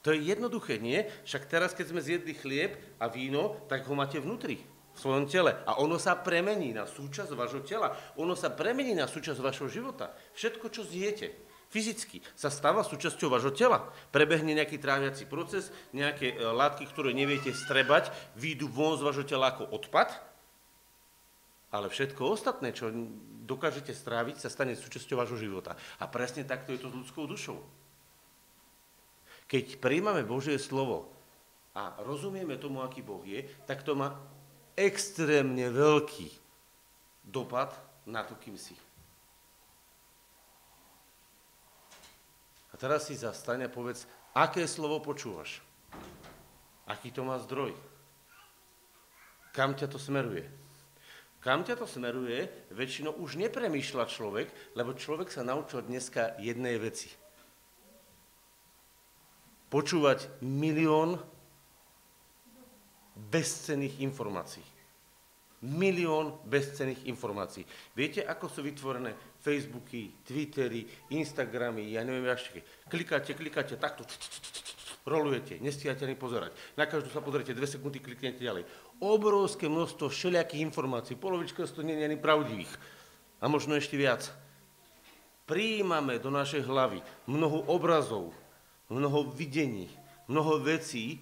To 0.06 0.14
je 0.14 0.22
jednoduché, 0.22 0.78
nie? 0.78 1.10
Však 1.26 1.50
teraz, 1.50 1.74
keď 1.74 1.90
sme 1.90 1.98
zjedli 1.98 2.30
chlieb 2.30 2.78
a 3.02 3.10
víno, 3.10 3.58
tak 3.66 3.90
ho 3.90 3.98
máte 3.98 4.22
vnútri, 4.22 4.62
v 4.94 4.98
svojom 5.02 5.26
tele. 5.26 5.50
A 5.66 5.82
ono 5.82 5.98
sa 5.98 6.14
premení 6.14 6.70
na 6.70 6.86
súčasť 6.86 7.34
vášho 7.34 7.66
tela. 7.66 7.98
Ono 8.22 8.38
sa 8.38 8.54
premení 8.54 8.94
na 8.94 9.10
súčasť 9.10 9.42
vašho 9.42 9.66
života. 9.66 10.14
Všetko, 10.38 10.70
čo 10.70 10.86
zjete 10.86 11.43
fyzicky 11.74 12.22
sa 12.38 12.54
stáva 12.54 12.86
súčasťou 12.86 13.26
vášho 13.26 13.50
tela. 13.50 13.90
Prebehne 14.14 14.54
nejaký 14.54 14.78
tráviaci 14.78 15.26
proces, 15.26 15.74
nejaké 15.90 16.30
e, 16.30 16.36
látky, 16.38 16.86
ktoré 16.86 17.10
neviete 17.10 17.50
strebať, 17.50 18.14
výjdu 18.38 18.70
von 18.70 18.94
z 18.94 19.02
vášho 19.02 19.26
tela 19.26 19.50
ako 19.50 19.74
odpad 19.74 20.14
ale 21.74 21.90
všetko 21.90 22.22
ostatné, 22.30 22.70
čo 22.70 22.94
dokážete 23.50 23.90
stráviť, 23.90 24.38
sa 24.38 24.46
stane 24.46 24.78
súčasťou 24.78 25.18
vášho 25.18 25.42
života. 25.42 25.74
A 25.98 26.06
presne 26.06 26.46
takto 26.46 26.70
je 26.70 26.78
to 26.78 26.86
s 26.86 26.98
ľudskou 27.02 27.26
dušou. 27.26 27.58
Keď 29.50 29.82
príjmame 29.82 30.22
Božie 30.22 30.54
slovo 30.62 31.10
a 31.74 31.98
rozumieme 32.06 32.54
tomu, 32.62 32.78
aký 32.78 33.02
Boh 33.02 33.26
je, 33.26 33.42
tak 33.66 33.82
to 33.82 33.98
má 33.98 34.14
extrémne 34.78 35.66
veľký 35.74 36.30
dopad 37.26 37.74
na 38.06 38.22
to, 38.22 38.38
kým 38.38 38.54
si. 38.54 38.78
A 42.74 42.78
teraz 42.78 43.06
si 43.06 43.14
zastaň 43.14 43.64
a 43.64 43.68
povedz, 43.70 44.10
aké 44.34 44.66
slovo 44.66 44.98
počúvaš. 44.98 45.62
Aký 46.90 47.14
to 47.14 47.22
má 47.22 47.38
zdroj. 47.38 47.70
Kam 49.54 49.78
ťa 49.78 49.86
to 49.86 50.02
smeruje. 50.02 50.42
Kam 51.38 51.62
ťa 51.62 51.78
to 51.78 51.86
smeruje, 51.86 52.50
väčšinou 52.74 53.14
už 53.22 53.38
nepremýšľa 53.38 54.10
človek, 54.10 54.50
lebo 54.74 54.98
človek 54.98 55.30
sa 55.30 55.46
naučil 55.46 55.86
dneska 55.86 56.34
jednej 56.42 56.82
veci. 56.82 57.14
Počúvať 59.70 60.42
milión 60.42 61.22
bezcenných 63.14 64.02
informácií. 64.02 64.73
Milión 65.64 66.44
bezcenných 66.44 67.08
informácií. 67.08 67.64
Viete, 67.96 68.20
ako 68.20 68.52
sú 68.52 68.60
vytvorené 68.60 69.16
Facebooky, 69.40 70.20
Twittery, 70.20 70.84
Instagramy, 71.16 71.96
ja 71.96 72.04
neviem, 72.04 72.28
ešte. 72.28 72.60
Klikáte, 72.92 73.32
klikáte, 73.32 73.80
takto 73.80 74.04
rolujete, 75.04 75.60
nestíhate 75.60 76.08
ani 76.08 76.16
pozerať. 76.16 76.56
Na 76.76 76.88
každú 76.88 77.12
sa 77.12 77.20
pozriete, 77.20 77.52
dve 77.52 77.68
sekundy 77.68 78.00
kliknete 78.00 78.40
ďalej. 78.40 78.64
Obrovské 79.04 79.68
množstvo 79.68 80.08
všelijakých 80.08 80.64
informácií, 80.64 81.14
polovička 81.20 81.68
z 81.68 81.76
toho 81.76 81.84
nie 81.84 81.96
je 82.00 82.08
ani 82.08 82.18
pravdivých. 82.20 82.72
A 83.40 83.48
možno 83.48 83.76
ešte 83.76 84.00
viac. 84.00 84.32
Prijímame 85.44 86.16
do 86.16 86.32
našej 86.32 86.64
hlavy 86.64 87.04
mnoho 87.28 87.68
obrazov, 87.68 88.32
mnoho 88.88 89.28
videní, 89.28 89.92
mnoho 90.24 90.56
vecí 90.64 91.20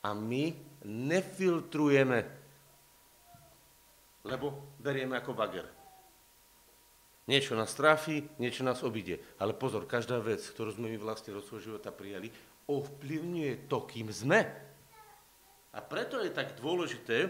a 0.00 0.16
my 0.16 0.56
nefiltrujeme, 0.88 2.24
lebo 4.26 4.74
berieme 4.80 5.18
ako 5.18 5.34
bager. 5.34 5.66
Niečo 7.28 7.52
nás 7.52 7.76
tráfi, 7.76 8.24
niečo 8.40 8.64
nás 8.64 8.80
obíde. 8.80 9.20
Ale 9.36 9.52
pozor, 9.52 9.84
každá 9.84 10.16
vec, 10.16 10.40
ktorú 10.40 10.72
sme 10.72 10.88
my 10.88 10.96
vlastne 10.96 11.36
do 11.36 11.44
svojho 11.44 11.76
života 11.76 11.92
prijali, 11.92 12.32
ovplyvňuje 12.64 13.68
to, 13.68 13.84
kým 13.84 14.08
sme. 14.08 14.48
A 15.76 15.78
preto 15.84 16.24
je 16.24 16.32
tak 16.32 16.56
dôležité, 16.56 17.28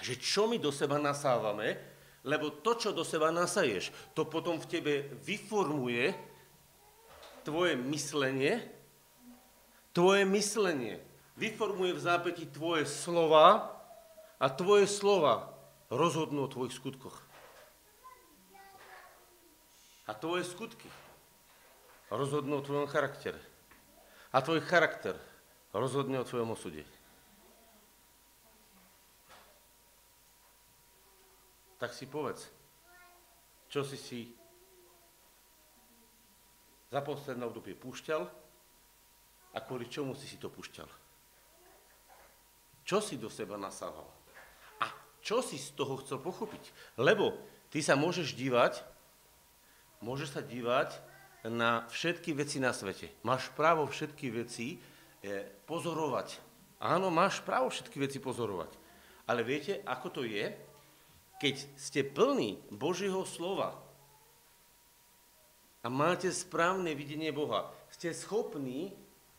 že 0.00 0.16
čo 0.16 0.48
my 0.48 0.56
do 0.56 0.72
seba 0.72 0.96
nasávame, 0.96 1.76
lebo 2.24 2.48
to, 2.48 2.80
čo 2.80 2.90
do 2.96 3.04
seba 3.04 3.28
nasaješ, 3.28 3.92
to 4.16 4.24
potom 4.24 4.56
v 4.56 4.66
tebe 4.72 4.94
vyformuje 5.20 6.16
tvoje 7.44 7.76
myslenie, 7.76 8.64
tvoje 9.92 10.24
myslenie 10.24 10.98
vyformuje 11.36 11.92
v 11.92 12.00
zápäti 12.00 12.44
tvoje 12.48 12.88
slova 12.88 13.76
a 14.40 14.46
tvoje 14.48 14.88
slova 14.88 15.55
rozhodnú 15.90 16.46
o 16.46 16.52
tvojich 16.52 16.74
skutkoch. 16.74 17.14
A 20.06 20.14
tvoje 20.14 20.46
skutky 20.46 20.90
rozhodnú 22.10 22.62
o 22.62 22.66
tvojom 22.66 22.86
charaktere. 22.86 23.38
A 24.30 24.42
tvoj 24.42 24.62
charakter 24.62 25.18
rozhodne 25.74 26.22
o 26.22 26.28
tvojom 26.28 26.54
osude. 26.54 26.86
Tak 31.76 31.92
si 31.92 32.08
povedz, 32.08 32.48
čo 33.68 33.84
si 33.84 33.98
si 34.00 34.20
za 36.88 37.04
posledné 37.04 37.44
obdobie 37.44 37.76
púšťal 37.76 38.22
a 39.52 39.58
kvôli 39.60 39.90
čomu 39.90 40.16
si 40.16 40.24
si 40.24 40.40
to 40.40 40.48
púšťal. 40.48 40.88
Čo 42.86 43.02
si 43.02 43.18
do 43.18 43.26
seba 43.28 43.58
nasával? 43.60 44.15
Čo 45.26 45.42
si 45.42 45.58
z 45.58 45.74
toho 45.74 45.98
chcel 45.98 46.22
pochopiť? 46.22 46.70
Lebo 47.02 47.34
ty 47.74 47.82
sa 47.82 47.98
môžeš 47.98 48.38
dívať, 48.38 48.78
môžeš 49.98 50.38
sa 50.38 50.42
dívať 50.46 50.94
na 51.50 51.82
všetky 51.90 52.30
veci 52.30 52.62
na 52.62 52.70
svete. 52.70 53.10
Máš 53.26 53.50
právo 53.58 53.90
všetky 53.90 54.30
veci 54.30 54.78
eh, 54.78 55.50
pozorovať. 55.66 56.38
Áno, 56.78 57.10
máš 57.10 57.42
právo 57.42 57.74
všetky 57.74 57.98
veci 57.98 58.22
pozorovať. 58.22 58.70
Ale 59.26 59.42
viete, 59.42 59.82
ako 59.82 60.22
to 60.22 60.22
je? 60.22 60.54
Keď 61.42 61.56
ste 61.74 62.06
plní 62.06 62.62
Božieho 62.70 63.26
slova 63.26 63.74
a 65.82 65.90
máte 65.90 66.30
správne 66.30 66.94
videnie 66.94 67.34
Boha, 67.34 67.74
ste 67.90 68.14
schopní 68.14 68.94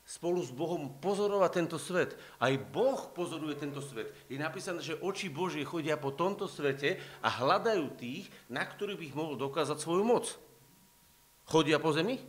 spolu 0.07 0.39
s 0.39 0.55
Bohom 0.55 0.87
pozorovať 1.03 1.51
tento 1.51 1.75
svet. 1.75 2.15
Aj 2.39 2.55
Boh 2.55 3.11
pozoruje 3.11 3.59
tento 3.59 3.83
svet. 3.83 4.15
Je 4.31 4.39
napísané, 4.39 4.79
že 4.79 4.95
oči 5.03 5.27
Božie 5.27 5.67
chodia 5.67 5.99
po 5.99 6.15
tomto 6.15 6.47
svete 6.47 6.95
a 7.19 7.27
hľadajú 7.27 7.99
tých, 7.99 8.31
na 8.47 8.63
ktorých 8.63 8.95
by 8.95 9.03
ich 9.03 9.17
mohol 9.19 9.35
dokázať 9.35 9.77
svoju 9.83 10.07
moc. 10.07 10.31
Chodia 11.43 11.75
po 11.75 11.91
zemi? 11.91 12.23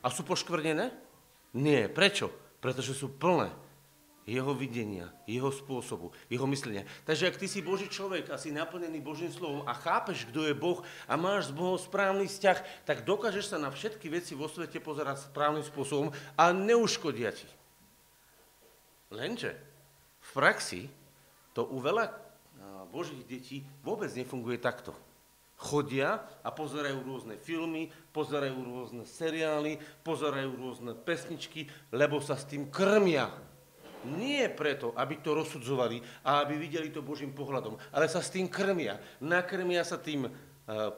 A 0.00 0.08
sú 0.08 0.24
poškvrnené? 0.24 0.90
Nie. 1.52 1.92
Prečo? 1.92 2.32
Pretože 2.58 2.96
sú 2.96 3.12
plné 3.12 3.52
jeho 4.22 4.54
videnia, 4.54 5.10
jeho 5.26 5.50
spôsobu, 5.50 6.14
jeho 6.30 6.46
myslenia. 6.46 6.86
Takže 7.02 7.26
ak 7.26 7.38
ty 7.42 7.50
si 7.50 7.58
Boží 7.58 7.90
človek 7.90 8.30
a 8.30 8.38
si 8.38 8.54
naplnený 8.54 9.02
Božím 9.02 9.34
slovom 9.34 9.66
a 9.66 9.74
chápeš, 9.74 10.30
kto 10.30 10.46
je 10.46 10.54
Boh 10.54 10.78
a 11.10 11.14
máš 11.18 11.50
s 11.50 11.56
Bohom 11.56 11.74
správny 11.74 12.30
vzťah, 12.30 12.86
tak 12.86 13.02
dokážeš 13.02 13.50
sa 13.50 13.58
na 13.58 13.74
všetky 13.74 14.06
veci 14.06 14.38
vo 14.38 14.46
svete 14.46 14.78
pozerať 14.78 15.26
správnym 15.26 15.66
spôsobom 15.66 16.14
a 16.38 16.44
neuškodia 16.54 17.34
ti. 17.34 17.50
Lenže 19.10 19.58
v 20.22 20.30
praxi 20.32 20.82
to 21.52 21.66
u 21.66 21.82
veľa 21.82 22.14
Božích 22.94 23.24
detí 23.26 23.66
vôbec 23.82 24.12
nefunguje 24.12 24.60
takto 24.60 24.94
chodia 25.62 26.26
a 26.42 26.50
pozerajú 26.50 27.06
rôzne 27.06 27.38
filmy, 27.38 27.90
pozerajú 28.10 28.58
rôzne 28.66 29.04
seriály, 29.06 29.78
pozerajú 30.02 30.50
rôzne 30.58 30.92
pesničky, 30.98 31.70
lebo 31.94 32.18
sa 32.18 32.34
s 32.34 32.50
tým 32.50 32.66
krmia. 32.66 33.30
Nie 34.08 34.50
preto, 34.50 34.90
aby 34.98 35.22
to 35.22 35.38
rozsudzovali 35.38 36.02
a 36.26 36.42
aby 36.42 36.58
videli 36.58 36.90
to 36.90 37.02
Božím 37.06 37.30
pohľadom, 37.30 37.78
ale 37.94 38.10
sa 38.10 38.18
s 38.18 38.34
tým 38.34 38.50
krmia. 38.50 38.98
Nakrmia 39.22 39.86
sa 39.86 39.98
tým 39.98 40.26
uh, 40.26 40.32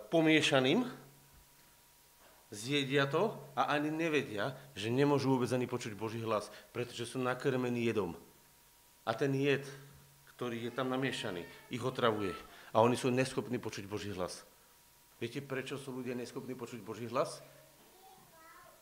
pomiešaným, 0.09 0.89
zjedia 2.55 3.11
to 3.11 3.35
a 3.59 3.75
ani 3.75 3.91
nevedia, 3.91 4.55
že 4.79 4.89
nemôžu 4.89 5.37
vôbec 5.37 5.51
ani 5.51 5.67
počuť 5.67 5.93
Boží 5.99 6.23
hlas, 6.23 6.49
pretože 6.71 7.11
sú 7.11 7.19
nakrmení 7.19 7.85
jedom. 7.85 8.15
A 9.05 9.13
ten 9.13 9.35
jed, 9.35 9.67
ktorý 10.39 10.71
je 10.71 10.73
tam 10.73 10.89
namiešaný, 10.89 11.45
ich 11.69 11.83
otravuje. 11.83 12.33
A 12.73 12.81
oni 12.81 12.97
sú 12.97 13.11
neschopní 13.11 13.59
počuť 13.61 13.85
Boží 13.85 14.11
hlas. 14.15 14.47
Viete, 15.21 15.45
prečo 15.45 15.79
sú 15.79 15.95
ľudia 15.95 16.17
neschopní 16.17 16.59
počuť 16.59 16.81
Boží 16.83 17.07
hlas? 17.07 17.43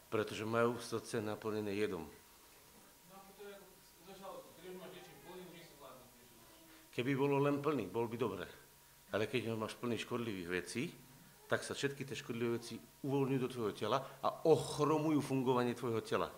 Pretože 0.08 0.44
majú 0.44 0.76
srdce 0.80 1.20
naplnené 1.24 1.72
jedom. 1.76 2.08
Keby 6.92 7.12
bolo 7.16 7.40
len 7.40 7.64
plný, 7.64 7.88
bol 7.88 8.07
by 8.07 8.16
dobre. 8.20 8.44
Ale 9.12 9.28
keď 9.28 9.52
ho 9.52 9.57
máš 9.57 9.76
plný 9.81 9.96
škodlivých 9.96 10.48
vecí, 10.48 10.92
tak 11.48 11.64
sa 11.64 11.76
všetky 11.76 12.05
tie 12.05 12.16
škodlivé 12.16 12.61
veci 12.61 12.81
uvoľňujú 12.81 13.40
do 13.40 13.52
tvojho 13.52 13.74
tela 13.76 13.98
a 14.24 14.28
ochromujú 14.48 15.20
fungovanie 15.20 15.76
tvojho 15.76 16.00
tela. 16.05 16.28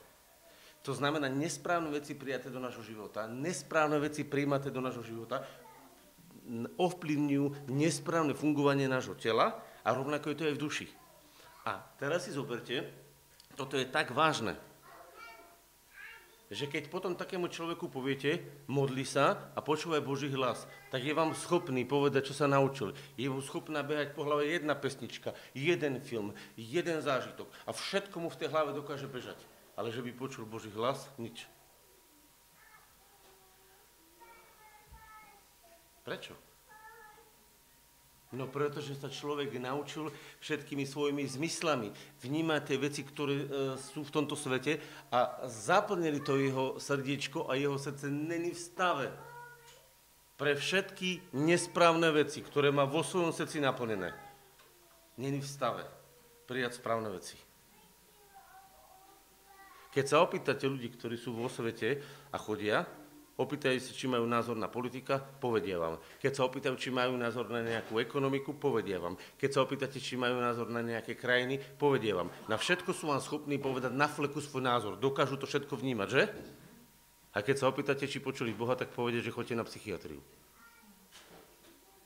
To 0.85 0.93
znamená, 0.93 1.31
nesprávne 1.31 1.89
veci 1.91 2.19
prijaté 2.19 2.51
do 2.51 2.61
nášho 2.61 2.83
života, 2.83 3.25
nesprávne 3.31 3.97
veci 4.03 4.27
príjmaté 4.27 4.69
do 4.75 4.83
nášho 4.83 5.07
života 5.07 5.43
ovplyvňujú 6.77 7.73
nesprávne 7.73 8.37
fungovanie 8.37 8.85
nášho 8.85 9.17
tela 9.17 9.65
a 9.81 9.89
rovnako 9.97 10.33
je 10.33 10.37
to 10.37 10.45
aj 10.45 10.55
v 10.57 10.63
duši. 10.63 10.87
A 11.65 11.81
teraz 11.97 12.29
si 12.29 12.37
zoberte, 12.37 12.85
toto 13.57 13.81
je 13.81 13.89
tak 13.89 14.13
vážne, 14.13 14.61
že 16.55 16.71
keď 16.71 16.87
potom 16.87 17.19
takému 17.19 17.51
človeku 17.51 17.91
poviete, 17.91 18.39
modli 18.71 19.03
sa 19.03 19.51
a 19.53 19.61
počúvaj 19.61 20.07
Boží 20.07 20.31
hlas, 20.31 20.71
tak 20.95 21.03
je 21.03 21.11
vám 21.11 21.35
schopný 21.35 21.83
povedať, 21.83 22.31
čo 22.31 22.35
sa 22.39 22.47
naučil. 22.47 22.95
Je 23.19 23.27
mu 23.27 23.43
schopná 23.43 23.83
behať 23.83 24.15
po 24.15 24.23
hlave 24.23 24.47
jedna 24.47 24.79
pesnička, 24.79 25.35
jeden 25.51 25.99
film, 25.99 26.31
jeden 26.55 27.03
zážitok 27.03 27.51
a 27.67 27.75
všetko 27.75 28.17
mu 28.23 28.31
v 28.31 28.39
tej 28.39 28.49
hlave 28.55 28.71
dokáže 28.71 29.11
bežať. 29.11 29.37
Ale 29.75 29.91
že 29.91 30.07
by 30.07 30.15
počul 30.15 30.47
Boží 30.47 30.71
hlas, 30.71 31.11
nič. 31.19 31.51
Prečo? 36.07 36.54
No 38.35 38.51
pretože 38.51 38.99
sa 38.99 39.07
človek 39.07 39.55
naučil 39.63 40.11
všetkými 40.43 40.83
svojimi 40.83 41.23
zmyslami 41.23 41.95
vnímať 42.21 42.61
tie 42.67 42.77
veci, 42.77 43.01
ktoré 43.07 43.35
e, 43.41 43.47
sú 43.79 44.03
v 44.03 44.15
tomto 44.15 44.35
svete 44.35 44.83
a 45.15 45.47
zaplnili 45.47 46.19
to 46.19 46.35
jeho 46.37 46.77
srdiečko 46.83 47.47
a 47.47 47.55
jeho 47.55 47.79
srdce 47.79 48.11
není 48.11 48.51
v 48.51 48.61
stave 48.61 49.09
pre 50.35 50.59
všetky 50.59 51.31
nesprávne 51.39 52.11
veci, 52.11 52.43
ktoré 52.43 52.75
má 52.75 52.83
vo 52.83 53.07
svojom 53.07 53.31
srdci 53.31 53.63
naplnené, 53.63 54.11
není 55.15 55.39
v 55.39 55.47
stave 55.47 55.87
prijať 56.51 56.83
správne 56.83 57.07
veci. 57.15 57.39
Keď 59.95 60.05
sa 60.11 60.27
opýtate 60.27 60.67
ľudí, 60.67 60.91
ktorí 60.91 61.15
sú 61.15 61.39
vo 61.39 61.47
svete 61.47 62.03
a 62.35 62.37
chodia, 62.37 62.83
opýtajú 63.35 63.79
sa, 63.83 63.91
či 63.91 64.07
majú 64.07 64.23
názor 64.31 64.55
na 64.55 64.71
politika, 64.71 65.19
povedia 65.19 65.75
vám. 65.75 65.99
Keď 66.23 66.33
sa 66.39 66.47
opýtajú, 66.47 66.75
či 66.79 66.95
majú 66.95 67.19
názor 67.19 67.51
na 67.51 67.67
nejakú 67.67 67.99
ekonomiku, 67.99 68.55
povedia 68.55 69.03
vám. 69.03 69.19
Keď 69.35 69.51
sa 69.51 69.61
opýtate, 69.67 69.99
či 69.99 70.15
majú 70.15 70.39
názor 70.39 70.71
na 70.71 70.87
nejaké 70.87 71.19
krajiny, 71.19 71.59
povedia 71.59 72.15
vám. 72.15 72.31
Na 72.47 72.55
všetko 72.55 72.95
sú 72.95 73.11
vám 73.11 73.19
schopní 73.19 73.59
povedať 73.59 73.91
na 73.91 74.07
fleku 74.07 74.39
svoj 74.39 74.63
názor. 74.63 74.95
Dokážu 74.95 75.35
to 75.35 75.51
všetko 75.51 75.75
vnímať, 75.75 76.09
že? 76.11 76.23
A 77.35 77.43
keď 77.43 77.57
sa 77.59 77.67
opýtate, 77.67 78.07
či 78.07 78.23
počuli 78.23 78.55
Boha, 78.55 78.79
tak 78.79 78.95
povedia, 78.95 79.19
že 79.19 79.35
chodíte 79.35 79.59
na 79.59 79.67
psychiatriu. 79.67 80.23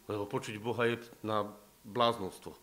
Lebo 0.08 0.24
počuť 0.24 0.56
Boha 0.56 0.88
je 0.88 0.96
na 1.20 1.44
bláznostvo. 1.84 2.56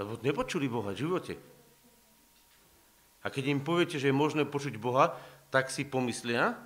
Lebo 0.00 0.16
nepočuli 0.24 0.64
Boha 0.64 0.96
v 0.96 1.00
živote. 1.04 1.36
A 3.20 3.28
keď 3.28 3.52
im 3.52 3.60
poviete, 3.60 4.00
že 4.00 4.08
je 4.08 4.16
možné 4.16 4.48
počuť 4.48 4.80
Boha, 4.80 5.20
tak 5.52 5.68
si 5.68 5.84
pomyslia, 5.84 6.56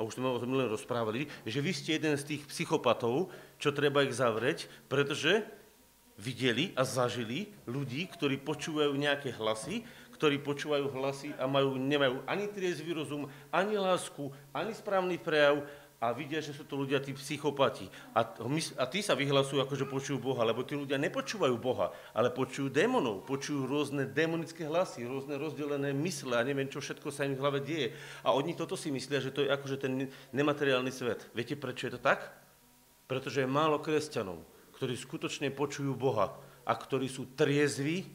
a 0.00 0.04
už 0.04 0.16
sme 0.16 0.32
o 0.32 0.40
tom 0.40 0.56
len 0.56 0.72
rozprávali, 0.72 1.28
že 1.44 1.60
vy 1.60 1.76
ste 1.76 2.00
jeden 2.00 2.16
z 2.16 2.24
tých 2.24 2.42
psychopatov, 2.48 3.28
čo 3.60 3.68
treba 3.76 4.00
ich 4.00 4.16
zavrieť, 4.16 4.64
pretože 4.88 5.44
videli 6.16 6.72
a 6.72 6.88
zažili 6.88 7.52
ľudí, 7.68 8.08
ktorí 8.08 8.40
počúvajú 8.40 8.96
nejaké 8.96 9.36
hlasy 9.36 9.84
ktorí 10.20 10.36
počúvajú 10.44 10.92
hlasy 11.00 11.32
a 11.40 11.48
majú, 11.48 11.80
nemajú 11.80 12.20
ani 12.28 12.44
triezvý 12.52 12.92
rozum, 12.92 13.24
ani 13.48 13.80
lásku, 13.80 14.28
ani 14.52 14.76
správny 14.76 15.16
prejav 15.16 15.64
a 16.00 16.16
vidia, 16.16 16.40
že 16.40 16.56
sú 16.56 16.64
to 16.64 16.80
ľudia, 16.80 17.04
tí 17.04 17.12
psychopati. 17.12 17.84
A, 18.16 18.24
a 18.80 18.84
tí 18.88 19.04
sa 19.04 19.12
vyhlasujú, 19.12 19.60
ako 19.60 19.74
že 19.76 19.84
počujú 19.84 20.16
Boha, 20.16 20.48
lebo 20.48 20.64
tí 20.64 20.72
ľudia 20.72 20.96
nepočúvajú 20.96 21.60
Boha, 21.60 21.92
ale 22.16 22.32
počujú 22.32 22.72
démonov, 22.72 23.28
počujú 23.28 23.68
rôzne 23.68 24.08
démonické 24.08 24.64
hlasy, 24.64 25.04
rôzne 25.04 25.36
rozdelené 25.36 25.92
mysle 25.92 26.40
a 26.40 26.46
neviem, 26.46 26.72
čo 26.72 26.80
všetko 26.80 27.12
sa 27.12 27.28
im 27.28 27.36
v 27.36 27.42
hlave 27.44 27.60
deje. 27.60 27.92
A 28.24 28.32
oni 28.32 28.56
toto 28.56 28.80
si 28.80 28.88
myslia, 28.88 29.20
že 29.20 29.28
to 29.28 29.44
je 29.44 29.52
akože 29.52 29.76
ten 29.76 30.08
nemateriálny 30.32 30.88
svet. 30.88 31.28
Viete, 31.36 31.60
prečo 31.60 31.92
je 31.92 31.94
to 31.94 32.00
tak? 32.00 32.32
Pretože 33.04 33.44
je 33.44 33.48
málo 33.52 33.76
kresťanov, 33.84 34.40
ktorí 34.80 34.96
skutočne 34.96 35.52
počujú 35.52 35.92
Boha 35.92 36.32
a 36.64 36.72
ktorí 36.72 37.12
sú 37.12 37.28
triezví 37.36 38.08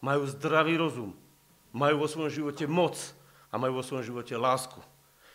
majú 0.00 0.24
zdravý 0.28 0.80
rozum, 0.80 1.12
majú 1.72 2.04
vo 2.04 2.08
svojom 2.08 2.32
živote 2.32 2.64
moc 2.64 2.96
a 3.52 3.60
majú 3.60 3.80
vo 3.80 3.84
svojom 3.84 4.04
živote 4.04 4.34
lásku. 4.36 4.80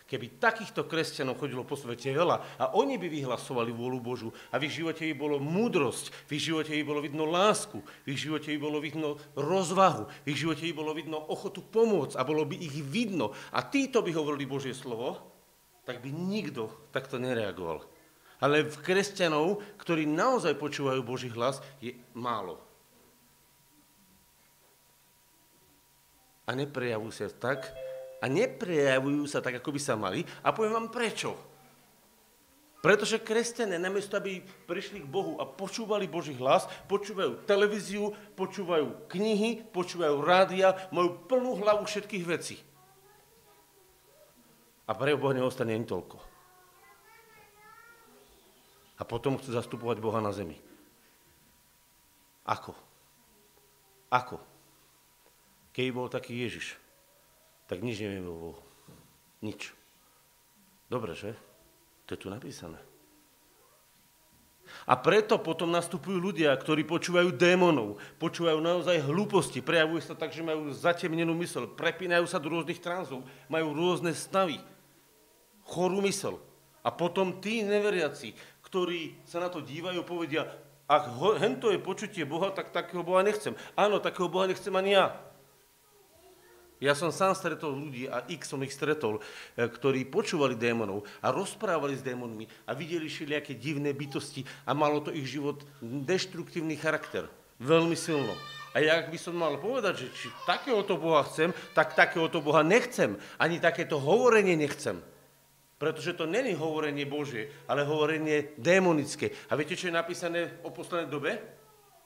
Keby 0.06 0.38
takýchto 0.38 0.86
kresťanov 0.86 1.42
chodilo 1.42 1.66
po 1.66 1.74
svete 1.74 2.14
veľa 2.14 2.62
a 2.62 2.64
oni 2.78 2.94
by 2.94 3.10
vyhlasovali 3.10 3.74
vôľu 3.74 3.98
Božu 3.98 4.30
a 4.54 4.62
v 4.62 4.70
ich 4.70 4.78
živote 4.78 5.02
by 5.02 5.14
bolo 5.18 5.42
múdrosť, 5.42 6.30
v 6.30 6.38
ich 6.38 6.46
živote 6.46 6.70
by 6.78 6.84
bolo 6.86 7.00
vidno 7.02 7.26
lásku, 7.26 7.82
v 8.06 8.14
ich 8.14 8.22
živote 8.22 8.54
by 8.54 8.58
bolo 8.62 8.78
vidno 8.78 9.18
rozvahu, 9.34 10.06
v 10.22 10.26
ich 10.30 10.38
živote 10.38 10.62
by 10.62 10.74
bolo 10.78 10.94
vidno 10.94 11.18
ochotu 11.18 11.58
pomôcť 11.58 12.14
a 12.14 12.22
bolo 12.22 12.46
by 12.46 12.54
ich 12.54 12.78
vidno 12.86 13.34
a 13.50 13.66
títo 13.66 13.98
by 13.98 14.14
hovorili 14.14 14.46
Božie 14.46 14.78
slovo, 14.78 15.18
tak 15.82 15.98
by 15.98 16.14
nikto 16.14 16.70
takto 16.94 17.18
nereagoval. 17.18 17.82
Ale 18.38 18.62
v 18.62 18.76
kresťanov, 18.78 19.58
ktorí 19.74 20.06
naozaj 20.06 20.54
počúvajú 20.54 21.02
Boží 21.02 21.26
hlas, 21.34 21.58
je 21.82 21.98
málo. 22.14 22.62
a 26.46 26.54
neprejavujú 26.54 27.10
sa 27.10 27.26
tak, 27.26 27.74
a 28.20 28.24
neprejavujú 28.26 29.28
sa 29.28 29.44
tak, 29.44 29.60
ako 29.60 29.70
by 29.76 29.80
sa 29.80 29.94
mali. 29.94 30.24
A 30.40 30.52
poviem 30.52 30.76
vám 30.76 30.88
prečo. 30.88 31.36
Pretože 32.80 33.18
kresťané, 33.18 33.82
namiesto 33.82 34.14
aby 34.14 34.44
prišli 34.68 35.02
k 35.02 35.10
Bohu 35.10 35.42
a 35.42 35.44
počúvali 35.48 36.06
Boží 36.06 36.36
hlas, 36.38 36.70
počúvajú 36.86 37.42
televíziu, 37.42 38.14
počúvajú 38.38 39.10
knihy, 39.10 39.66
počúvajú 39.74 40.22
rádia, 40.22 40.76
majú 40.94 41.26
plnú 41.26 41.58
hlavu 41.58 41.82
všetkých 41.82 42.24
vecí. 42.24 42.62
A 44.86 44.94
pre 44.94 45.18
Boha 45.18 45.34
neostane 45.34 45.74
ani 45.74 45.82
toľko. 45.82 46.22
A 48.96 49.02
potom 49.02 49.34
chcú 49.34 49.50
zastupovať 49.50 49.98
Boha 49.98 50.22
na 50.22 50.30
zemi. 50.30 50.56
Ako? 52.46 52.70
Ako? 54.14 54.38
Keby 55.74 55.90
bol 55.90 56.06
taký 56.06 56.38
Ježiš, 56.38 56.78
tak 57.66 57.82
nič 57.82 57.98
nevieme 57.98 58.30
o 58.30 58.38
Bohu. 58.38 58.62
Nič. 59.42 59.74
Dobre, 60.86 61.18
že? 61.18 61.34
To 62.06 62.14
je 62.14 62.20
tu 62.22 62.28
napísané. 62.30 62.78
A 64.86 64.98
preto 64.98 65.38
potom 65.38 65.70
nastupujú 65.70 66.18
ľudia, 66.18 66.54
ktorí 66.54 66.82
počúvajú 66.86 67.34
démonov, 67.34 68.02
počúvajú 68.18 68.58
naozaj 68.58 68.98
hlúposti, 69.02 69.62
prejavujú 69.62 70.02
sa 70.02 70.14
tak, 70.18 70.34
že 70.34 70.42
majú 70.42 70.70
zatemnenú 70.74 71.34
mysel, 71.42 71.70
prepínajú 71.70 72.26
sa 72.26 72.42
do 72.42 72.50
rôznych 72.50 72.82
tranzov, 72.82 73.22
majú 73.46 73.74
rôzne 73.74 74.10
stavy, 74.14 74.58
chorú 75.62 76.02
mysel. 76.02 76.42
A 76.86 76.94
potom 76.94 77.42
tí 77.42 77.66
neveriaci, 77.66 78.34
ktorí 78.62 79.18
sa 79.26 79.42
na 79.42 79.50
to 79.50 79.62
dívajú, 79.62 80.06
povedia, 80.06 80.46
ak 80.86 81.18
hento 81.42 81.74
je 81.74 81.82
počutie 81.82 82.22
Boha, 82.22 82.54
tak 82.54 82.70
takého 82.70 83.02
Boha 83.02 83.26
nechcem. 83.26 83.58
Áno, 83.74 83.98
takého 83.98 84.30
Boha 84.30 84.46
nechcem 84.46 84.70
ani 84.70 84.94
ja. 84.94 85.18
Ja 86.76 86.92
som 86.92 87.08
sám 87.08 87.32
stretol 87.32 87.72
ľudí 87.72 88.04
a 88.04 88.20
x 88.28 88.52
som 88.52 88.60
ich 88.60 88.76
stretol, 88.76 89.16
e, 89.56 89.64
ktorí 89.64 90.04
počúvali 90.12 90.60
démonov 90.60 91.08
a 91.24 91.32
rozprávali 91.32 91.96
s 91.96 92.04
démonmi 92.04 92.44
a 92.68 92.76
videli 92.76 93.08
všelijaké 93.08 93.56
divné 93.56 93.96
bytosti 93.96 94.44
a 94.68 94.76
malo 94.76 95.00
to 95.00 95.08
ich 95.08 95.24
život 95.24 95.64
deštruktívny 95.80 96.76
charakter. 96.76 97.32
Veľmi 97.56 97.96
silno. 97.96 98.36
A 98.76 98.84
ja, 98.84 99.00
ak 99.00 99.08
by 99.08 99.16
som 99.16 99.32
mal 99.32 99.56
povedať, 99.56 100.04
že 100.04 100.08
či 100.12 100.28
takéhoto 100.44 101.00
Boha 101.00 101.24
chcem, 101.24 101.48
tak 101.72 101.96
takéhoto 101.96 102.44
Boha 102.44 102.60
nechcem. 102.60 103.16
Ani 103.40 103.56
takéto 103.56 103.96
hovorenie 103.96 104.52
nechcem. 104.52 105.00
Pretože 105.80 106.12
to 106.12 106.28
není 106.28 106.52
hovorenie 106.52 107.08
Božie, 107.08 107.48
ale 107.64 107.88
hovorenie 107.88 108.52
démonické. 108.60 109.32
A 109.48 109.56
viete, 109.56 109.80
čo 109.80 109.88
je 109.88 109.96
napísané 109.96 110.60
o 110.60 110.68
poslednej 110.68 111.08
dobe? 111.08 111.40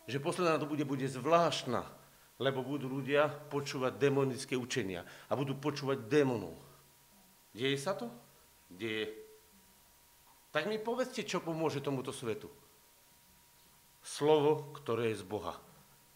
Že 0.07 0.23
posledná 0.23 0.63
doba 0.63 0.79
bude, 0.79 0.87
bude 0.87 1.07
zvláštna 1.11 2.00
lebo 2.41 2.65
budú 2.65 2.89
ľudia 2.89 3.29
počúvať 3.29 4.01
demonické 4.01 4.57
učenia 4.57 5.05
a 5.29 5.37
budú 5.37 5.53
počúvať 5.61 6.09
démonov. 6.09 6.57
Deje 7.53 7.77
sa 7.77 7.93
to? 7.93 8.09
Deje. 8.73 9.13
Tak 10.51 10.67
mi 10.67 10.81
povedzte, 10.81 11.23
čo 11.23 11.45
pomôže 11.45 11.85
tomuto 11.85 12.11
svetu. 12.11 12.49
Slovo, 14.01 14.73
ktoré 14.73 15.13
je 15.13 15.21
z 15.21 15.25
Boha. 15.29 15.55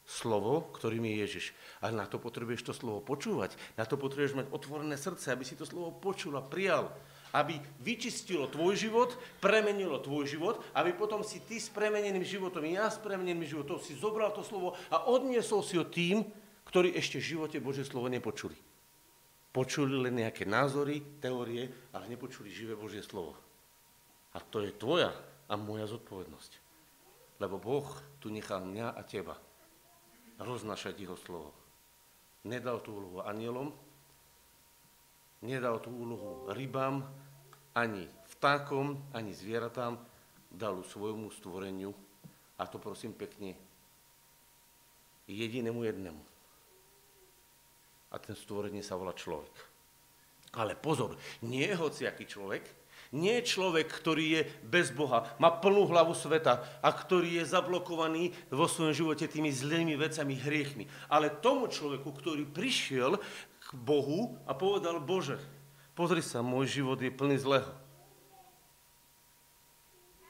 Slovo, 0.05 0.73
ktorým 0.73 1.05
je 1.07 1.15
Ježiš. 1.23 1.47
A 1.85 1.93
na 1.93 2.09
to 2.09 2.17
potrebuješ 2.17 2.65
to 2.67 2.73
slovo 2.73 3.05
počúvať. 3.05 3.57
Na 3.77 3.85
to 3.85 4.01
potrebuješ 4.01 4.37
mať 4.37 4.47
otvorené 4.51 4.97
srdce, 4.97 5.31
aby 5.31 5.45
si 5.45 5.55
to 5.55 5.69
slovo 5.69 5.93
počul 5.93 6.35
a 6.41 6.43
prijal 6.45 6.93
aby 7.35 7.59
vyčistilo 7.83 8.47
tvoj 8.47 8.79
život, 8.79 9.19
premenilo 9.43 9.99
tvoj 9.99 10.31
život, 10.31 10.63
aby 10.79 10.95
potom 10.95 11.27
si 11.27 11.43
ty 11.43 11.59
s 11.59 11.67
premeneným 11.67 12.23
životom, 12.23 12.63
ja 12.63 12.87
s 12.87 13.03
premeneným 13.03 13.43
životom 13.43 13.83
si 13.83 13.99
zobral 13.99 14.31
to 14.31 14.47
slovo 14.47 14.79
a 14.87 15.11
odniesol 15.11 15.67
si 15.67 15.75
ho 15.75 15.83
tým, 15.83 16.23
ktorí 16.71 16.95
ešte 16.95 17.19
v 17.19 17.29
živote 17.35 17.59
Božie 17.59 17.83
slovo 17.83 18.07
nepočuli. 18.07 18.55
Počuli 19.51 19.99
len 19.99 20.23
nejaké 20.23 20.47
názory, 20.47 21.03
teórie, 21.19 21.71
ale 21.91 22.11
nepočuli 22.11 22.51
živé 22.51 22.79
Božie 22.79 23.03
slovo. 23.03 23.35
A 24.35 24.43
to 24.43 24.63
je 24.63 24.75
tvoja 24.75 25.15
a 25.47 25.55
moja 25.55 25.87
zodpovednosť. 25.87 26.53
Lebo 27.39 27.59
Boh 27.59 27.87
tu 28.19 28.31
nechal 28.31 28.63
mňa 28.63 28.95
a 28.95 29.03
teba 29.07 29.39
roznašať 30.39 30.99
jeho 30.99 31.15
slovo. 31.19 31.55
Nedal 32.43 32.83
tú 32.83 32.99
úlohu 32.99 33.23
anielom, 33.23 33.71
nedal 35.47 35.79
tú 35.79 35.95
úlohu 35.95 36.51
rybám, 36.51 37.07
ani 37.75 38.07
vtákom, 38.39 38.99
ani 39.11 39.35
zvieratám, 39.35 39.99
dal 40.55 40.87
svojmu 40.87 41.31
stvoreniu, 41.35 41.91
a 42.59 42.63
to 42.71 42.79
prosím 42.79 43.11
pekne, 43.13 43.59
jedinému 45.27 45.83
jednému. 45.83 46.23
A 48.15 48.17
ten 48.23 48.39
stvorenie 48.39 48.87
sa 48.87 48.95
volá 48.95 49.11
človek. 49.11 49.51
Ale 50.55 50.79
pozor, 50.79 51.19
nie 51.43 51.67
je 51.67 51.75
hociaký 51.75 52.31
človek, 52.31 52.63
nie 53.15 53.43
je 53.43 53.59
človek, 53.59 53.91
ktorý 53.91 54.25
je 54.39 54.41
bez 54.67 54.91
Boha, 54.91 55.35
má 55.39 55.51
plnú 55.51 55.87
hlavu 55.87 56.15
sveta 56.19 56.83
a 56.83 56.91
ktorý 56.91 57.43
je 57.43 57.45
zablokovaný 57.47 58.35
vo 58.51 58.67
svojom 58.67 58.95
živote 58.95 59.31
tými 59.31 59.55
zlými 59.55 59.95
vecami, 59.95 60.35
hriechmi. 60.35 60.87
Ale 61.11 61.31
tomu 61.31 61.71
človeku, 61.71 62.11
ktorý 62.11 62.47
prišiel 62.47 63.19
k 63.63 63.69
Bohu 63.75 64.35
a 64.47 64.55
povedal, 64.55 64.99
Bože, 64.99 65.39
Pozri 65.95 66.27
sa, 66.27 66.43
môj 66.43 66.83
život 66.83 66.99
je 66.99 67.07
plný 67.07 67.39
zlého. 67.39 67.71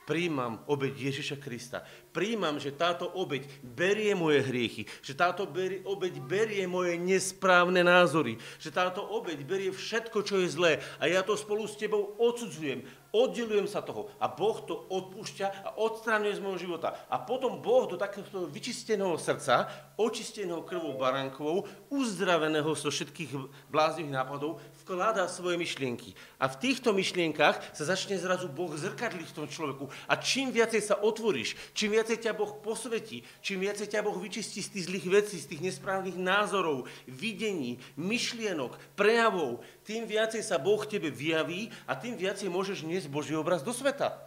Príjmam 0.05 0.61
obeď 0.68 1.09
Ježiša 1.09 1.40
Krista. 1.40 1.81
Príjmam, 2.12 2.61
že 2.61 2.77
táto 2.77 3.09
obeď 3.09 3.48
berie 3.64 4.12
moje 4.12 4.44
hriechy, 4.44 4.85
že 5.00 5.16
táto 5.16 5.48
berie, 5.48 5.81
obeď 5.88 6.20
berie 6.20 6.68
moje 6.68 7.00
nesprávne 7.00 7.81
názory, 7.81 8.37
že 8.61 8.68
táto 8.68 9.00
obeď 9.00 9.40
berie 9.48 9.72
všetko, 9.72 10.20
čo 10.20 10.44
je 10.44 10.53
zlé 10.53 10.72
a 11.00 11.09
ja 11.09 11.24
to 11.24 11.33
spolu 11.40 11.64
s 11.64 11.81
tebou 11.81 12.12
odsudzujem, 12.20 12.85
oddelujem 13.16 13.64
sa 13.64 13.81
toho 13.81 14.12
a 14.20 14.29
Boh 14.29 14.61
to 14.68 14.77
odpúšťa 14.92 15.46
a 15.64 15.68
odstraňuje 15.81 16.37
z 16.37 16.44
môjho 16.44 16.68
života. 16.68 17.00
A 17.09 17.16
potom 17.24 17.64
Boh 17.64 17.88
do 17.88 17.96
takéhoto 17.96 18.44
vyčisteného 18.44 19.16
srdca, 19.16 19.72
očisteného 19.96 20.68
krvou 20.68 21.00
barankovou, 21.00 21.64
uzdraveného 21.88 22.68
zo 22.77 22.92
všetkých 22.92 23.31
bláznivých 23.72 24.20
nápadov, 24.20 24.61
vkladá 24.85 25.25
svoje 25.33 25.57
myšlienky. 25.57 26.12
A 26.37 26.44
v 26.44 26.61
týchto 26.61 26.92
myšlienkach 26.92 27.57
sa 27.73 27.85
začne 27.88 28.20
zrazu 28.20 28.53
Boh 28.53 28.68
zrkadliť 28.68 29.33
v 29.33 29.37
tom 29.40 29.49
človeku. 29.49 29.88
A 30.05 30.20
čím 30.20 30.53
viacej 30.53 30.85
sa 30.85 31.01
otvoríš, 31.01 31.57
čím 31.73 31.97
viacej 31.97 32.20
ťa 32.20 32.37
Boh 32.37 32.61
posvetí, 32.61 33.25
čím 33.40 33.64
viacej 33.64 33.97
ťa 33.97 34.05
Boh 34.05 34.12
vyčistí 34.20 34.61
z 34.61 34.77
tých 34.77 34.87
zlých 34.92 35.07
vecí, 35.09 35.40
z 35.40 35.57
tých 35.57 35.64
nesprávnych 35.64 36.20
názorov, 36.20 36.85
videní, 37.09 37.81
myšlienok, 37.97 38.77
prejavov, 38.92 39.64
tým 39.88 40.05
viacej 40.05 40.44
sa 40.44 40.61
Boh 40.61 40.85
tebe 40.85 41.09
vyjaví 41.09 41.73
a 41.88 41.97
tým 41.97 42.20
viacej 42.20 42.53
môžeš 42.53 42.85
niesť 42.85 43.09
Boží 43.09 43.33
obraz 43.33 43.64
do 43.64 43.73
sveta. 43.73 44.20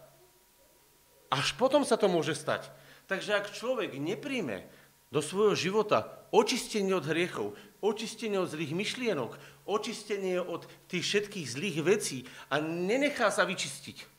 Až 1.30 1.54
potom 1.54 1.86
sa 1.86 1.94
to 1.94 2.10
môže 2.10 2.34
stať. 2.34 2.66
Takže 3.06 3.38
ak 3.38 3.54
človek 3.54 3.94
nepríjme 3.94 4.66
do 5.08 5.22
svojho 5.22 5.56
života 5.56 6.18
očistenie 6.28 6.92
od 6.92 7.08
hriechov, 7.08 7.56
očistenie 7.80 8.36
od 8.36 8.50
zlých 8.50 8.76
myšlienok, 8.76 9.38
očistenie 9.68 10.40
od 10.40 10.64
tých 10.88 11.04
všetkých 11.04 11.46
zlých 11.46 11.78
vecí 11.84 12.18
a 12.48 12.56
nenechá 12.58 13.28
sa 13.28 13.44
vyčistiť, 13.44 14.16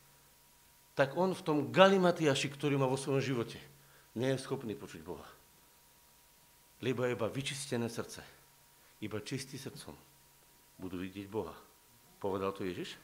tak 0.93 1.17
on 1.17 1.33
v 1.33 1.41
tom 1.41 1.57
galimatiaši, 1.73 2.53
ktorý 2.53 2.77
má 2.77 2.85
vo 2.85 2.99
svojom 2.99 3.23
živote, 3.23 3.57
nie 4.13 4.29
je 4.29 4.43
schopný 4.45 4.77
počuť 4.77 5.01
Boha. 5.01 5.25
Lebo 6.79 7.03
iba 7.09 7.27
vyčistené 7.27 7.89
srdce, 7.89 8.21
iba 9.01 9.17
čistý 9.25 9.57
srdcom 9.57 9.97
budú 10.77 11.01
vidieť 11.01 11.27
Boha. 11.27 11.55
Povedal 12.21 12.53
to 12.53 12.63
Ježiš? 12.63 12.95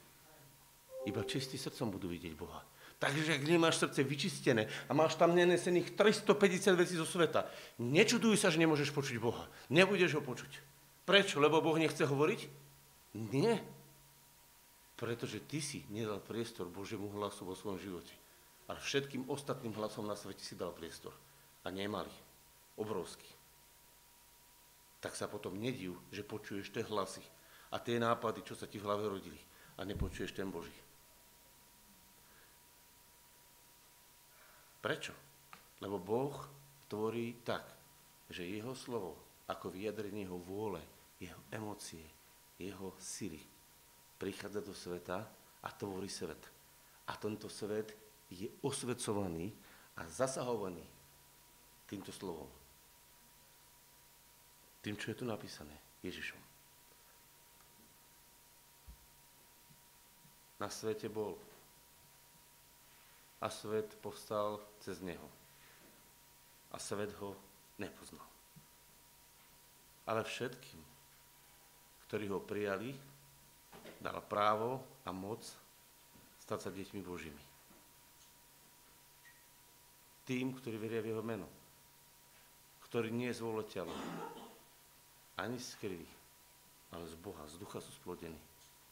Iba 1.08 1.24
čistý 1.28 1.58
srdcom 1.58 1.92
budú 1.98 2.08
vidieť 2.12 2.36
Boha. 2.36 2.62
Takže 2.96 3.36
ak 3.36 3.44
nemáš 3.44 3.84
srdce 3.84 4.08
vyčistené 4.08 4.72
a 4.88 4.92
máš 4.96 5.20
tam 5.20 5.36
nenesených 5.36 6.00
350 6.00 6.80
vecí 6.80 6.96
zo 6.96 7.04
sveta, 7.04 7.48
nečuduj 7.76 8.40
sa, 8.40 8.48
že 8.48 8.60
nemôžeš 8.60 8.96
počuť 8.96 9.20
Boha. 9.20 9.48
Nebudeš 9.68 10.16
ho 10.16 10.24
počuť. 10.24 10.75
Prečo? 11.06 11.38
Lebo 11.38 11.62
Boh 11.62 11.78
nechce 11.78 12.02
hovoriť? 12.02 12.42
Nie. 13.30 13.62
Pretože 14.98 15.46
ty 15.46 15.62
si 15.62 15.86
nedal 15.94 16.18
priestor 16.18 16.66
Božiemu 16.66 17.14
hlasu 17.14 17.46
vo 17.46 17.54
svojom 17.54 17.78
živote. 17.78 18.14
Ale 18.66 18.82
všetkým 18.82 19.30
ostatným 19.30 19.78
hlasom 19.78 20.10
na 20.10 20.18
svete 20.18 20.42
si 20.42 20.58
dal 20.58 20.74
priestor. 20.74 21.14
A 21.62 21.70
nemali. 21.70 22.10
Obrovský. 22.82 23.30
Tak 25.00 25.14
sa 25.14 25.30
potom 25.30 25.54
nediv, 25.62 25.94
že 26.10 26.26
počuješ 26.26 26.74
tie 26.74 26.82
hlasy 26.82 27.22
a 27.70 27.78
tie 27.78 28.02
nápady, 28.02 28.42
čo 28.42 28.58
sa 28.58 28.66
ti 28.66 28.82
v 28.82 28.90
hlave 28.90 29.06
rodili 29.06 29.38
a 29.78 29.86
nepočuješ 29.86 30.34
ten 30.34 30.50
Boží. 30.50 30.74
Prečo? 34.82 35.14
Lebo 35.82 36.02
Boh 36.02 36.34
tvorí 36.90 37.38
tak, 37.46 37.66
že 38.30 38.46
jeho 38.46 38.74
slovo, 38.74 39.18
ako 39.46 39.70
vyjadrenie 39.70 40.26
jeho 40.26 40.42
vôle, 40.42 40.82
jeho 41.26 41.42
emócie, 41.52 42.06
jeho 42.60 42.94
sily, 43.02 43.42
prichádza 44.22 44.62
do 44.62 44.74
sveta 44.74 45.26
a 45.64 45.70
tvorí 45.74 46.08
svet. 46.08 46.40
A 47.10 47.18
tento 47.18 47.50
svet 47.50 47.94
je 48.30 48.50
osvecovaný 48.62 49.54
a 49.98 50.06
zasahovaný 50.10 50.86
týmto 51.86 52.10
slovom. 52.10 52.50
Tým, 54.82 54.98
čo 54.98 55.14
je 55.14 55.18
tu 55.18 55.26
napísané, 55.26 55.74
Ježišom. 56.06 56.42
Na 60.62 60.70
svete 60.72 61.10
bol 61.12 61.36
a 63.42 63.50
svet 63.52 63.94
povstal 64.02 64.58
cez 64.80 65.02
neho. 65.02 65.28
A 66.72 66.80
svet 66.80 67.12
ho 67.22 67.36
nepoznal. 67.78 68.26
Ale 70.06 70.24
všetkým, 70.24 70.82
ktorí 72.08 72.26
ho 72.30 72.40
prijali, 72.42 72.94
dal 74.02 74.22
právo 74.26 74.82
a 75.06 75.10
moc 75.10 75.42
stať 76.42 76.60
sa 76.62 76.70
deťmi 76.70 77.02
Božími. 77.02 77.44
Tým, 80.26 80.58
ktorí 80.58 80.78
veria 80.78 81.02
v 81.02 81.14
jeho 81.14 81.24
meno. 81.26 81.46
Ktorý 82.86 83.10
nie 83.14 83.30
je 83.30 83.42
telo, 83.70 83.94
ani 85.36 85.58
z 85.60 85.76
krvi, 85.82 86.10
ale 86.94 87.06
z 87.10 87.16
Boha, 87.20 87.44
z 87.50 87.58
ducha 87.60 87.82
sú 87.82 87.92
splodení, 87.94 88.38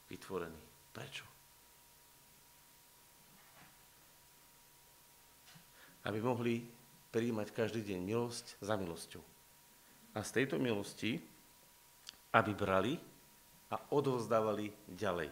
vytvorení. 0.09 0.59
Prečo? 0.93 1.33
aby 6.03 6.19
mohli 6.19 6.63
príjmať 7.15 7.55
každý 7.55 7.81
deň 7.83 7.99
milosť 8.03 8.45
za 8.59 8.75
milosťou. 8.75 9.23
A 10.13 10.19
z 10.21 10.29
tejto 10.35 10.59
milosti, 10.59 11.17
aby 12.33 12.51
brali 12.57 12.93
a 13.69 13.75
odovzdávali 13.93 14.73
ďalej. 14.89 15.29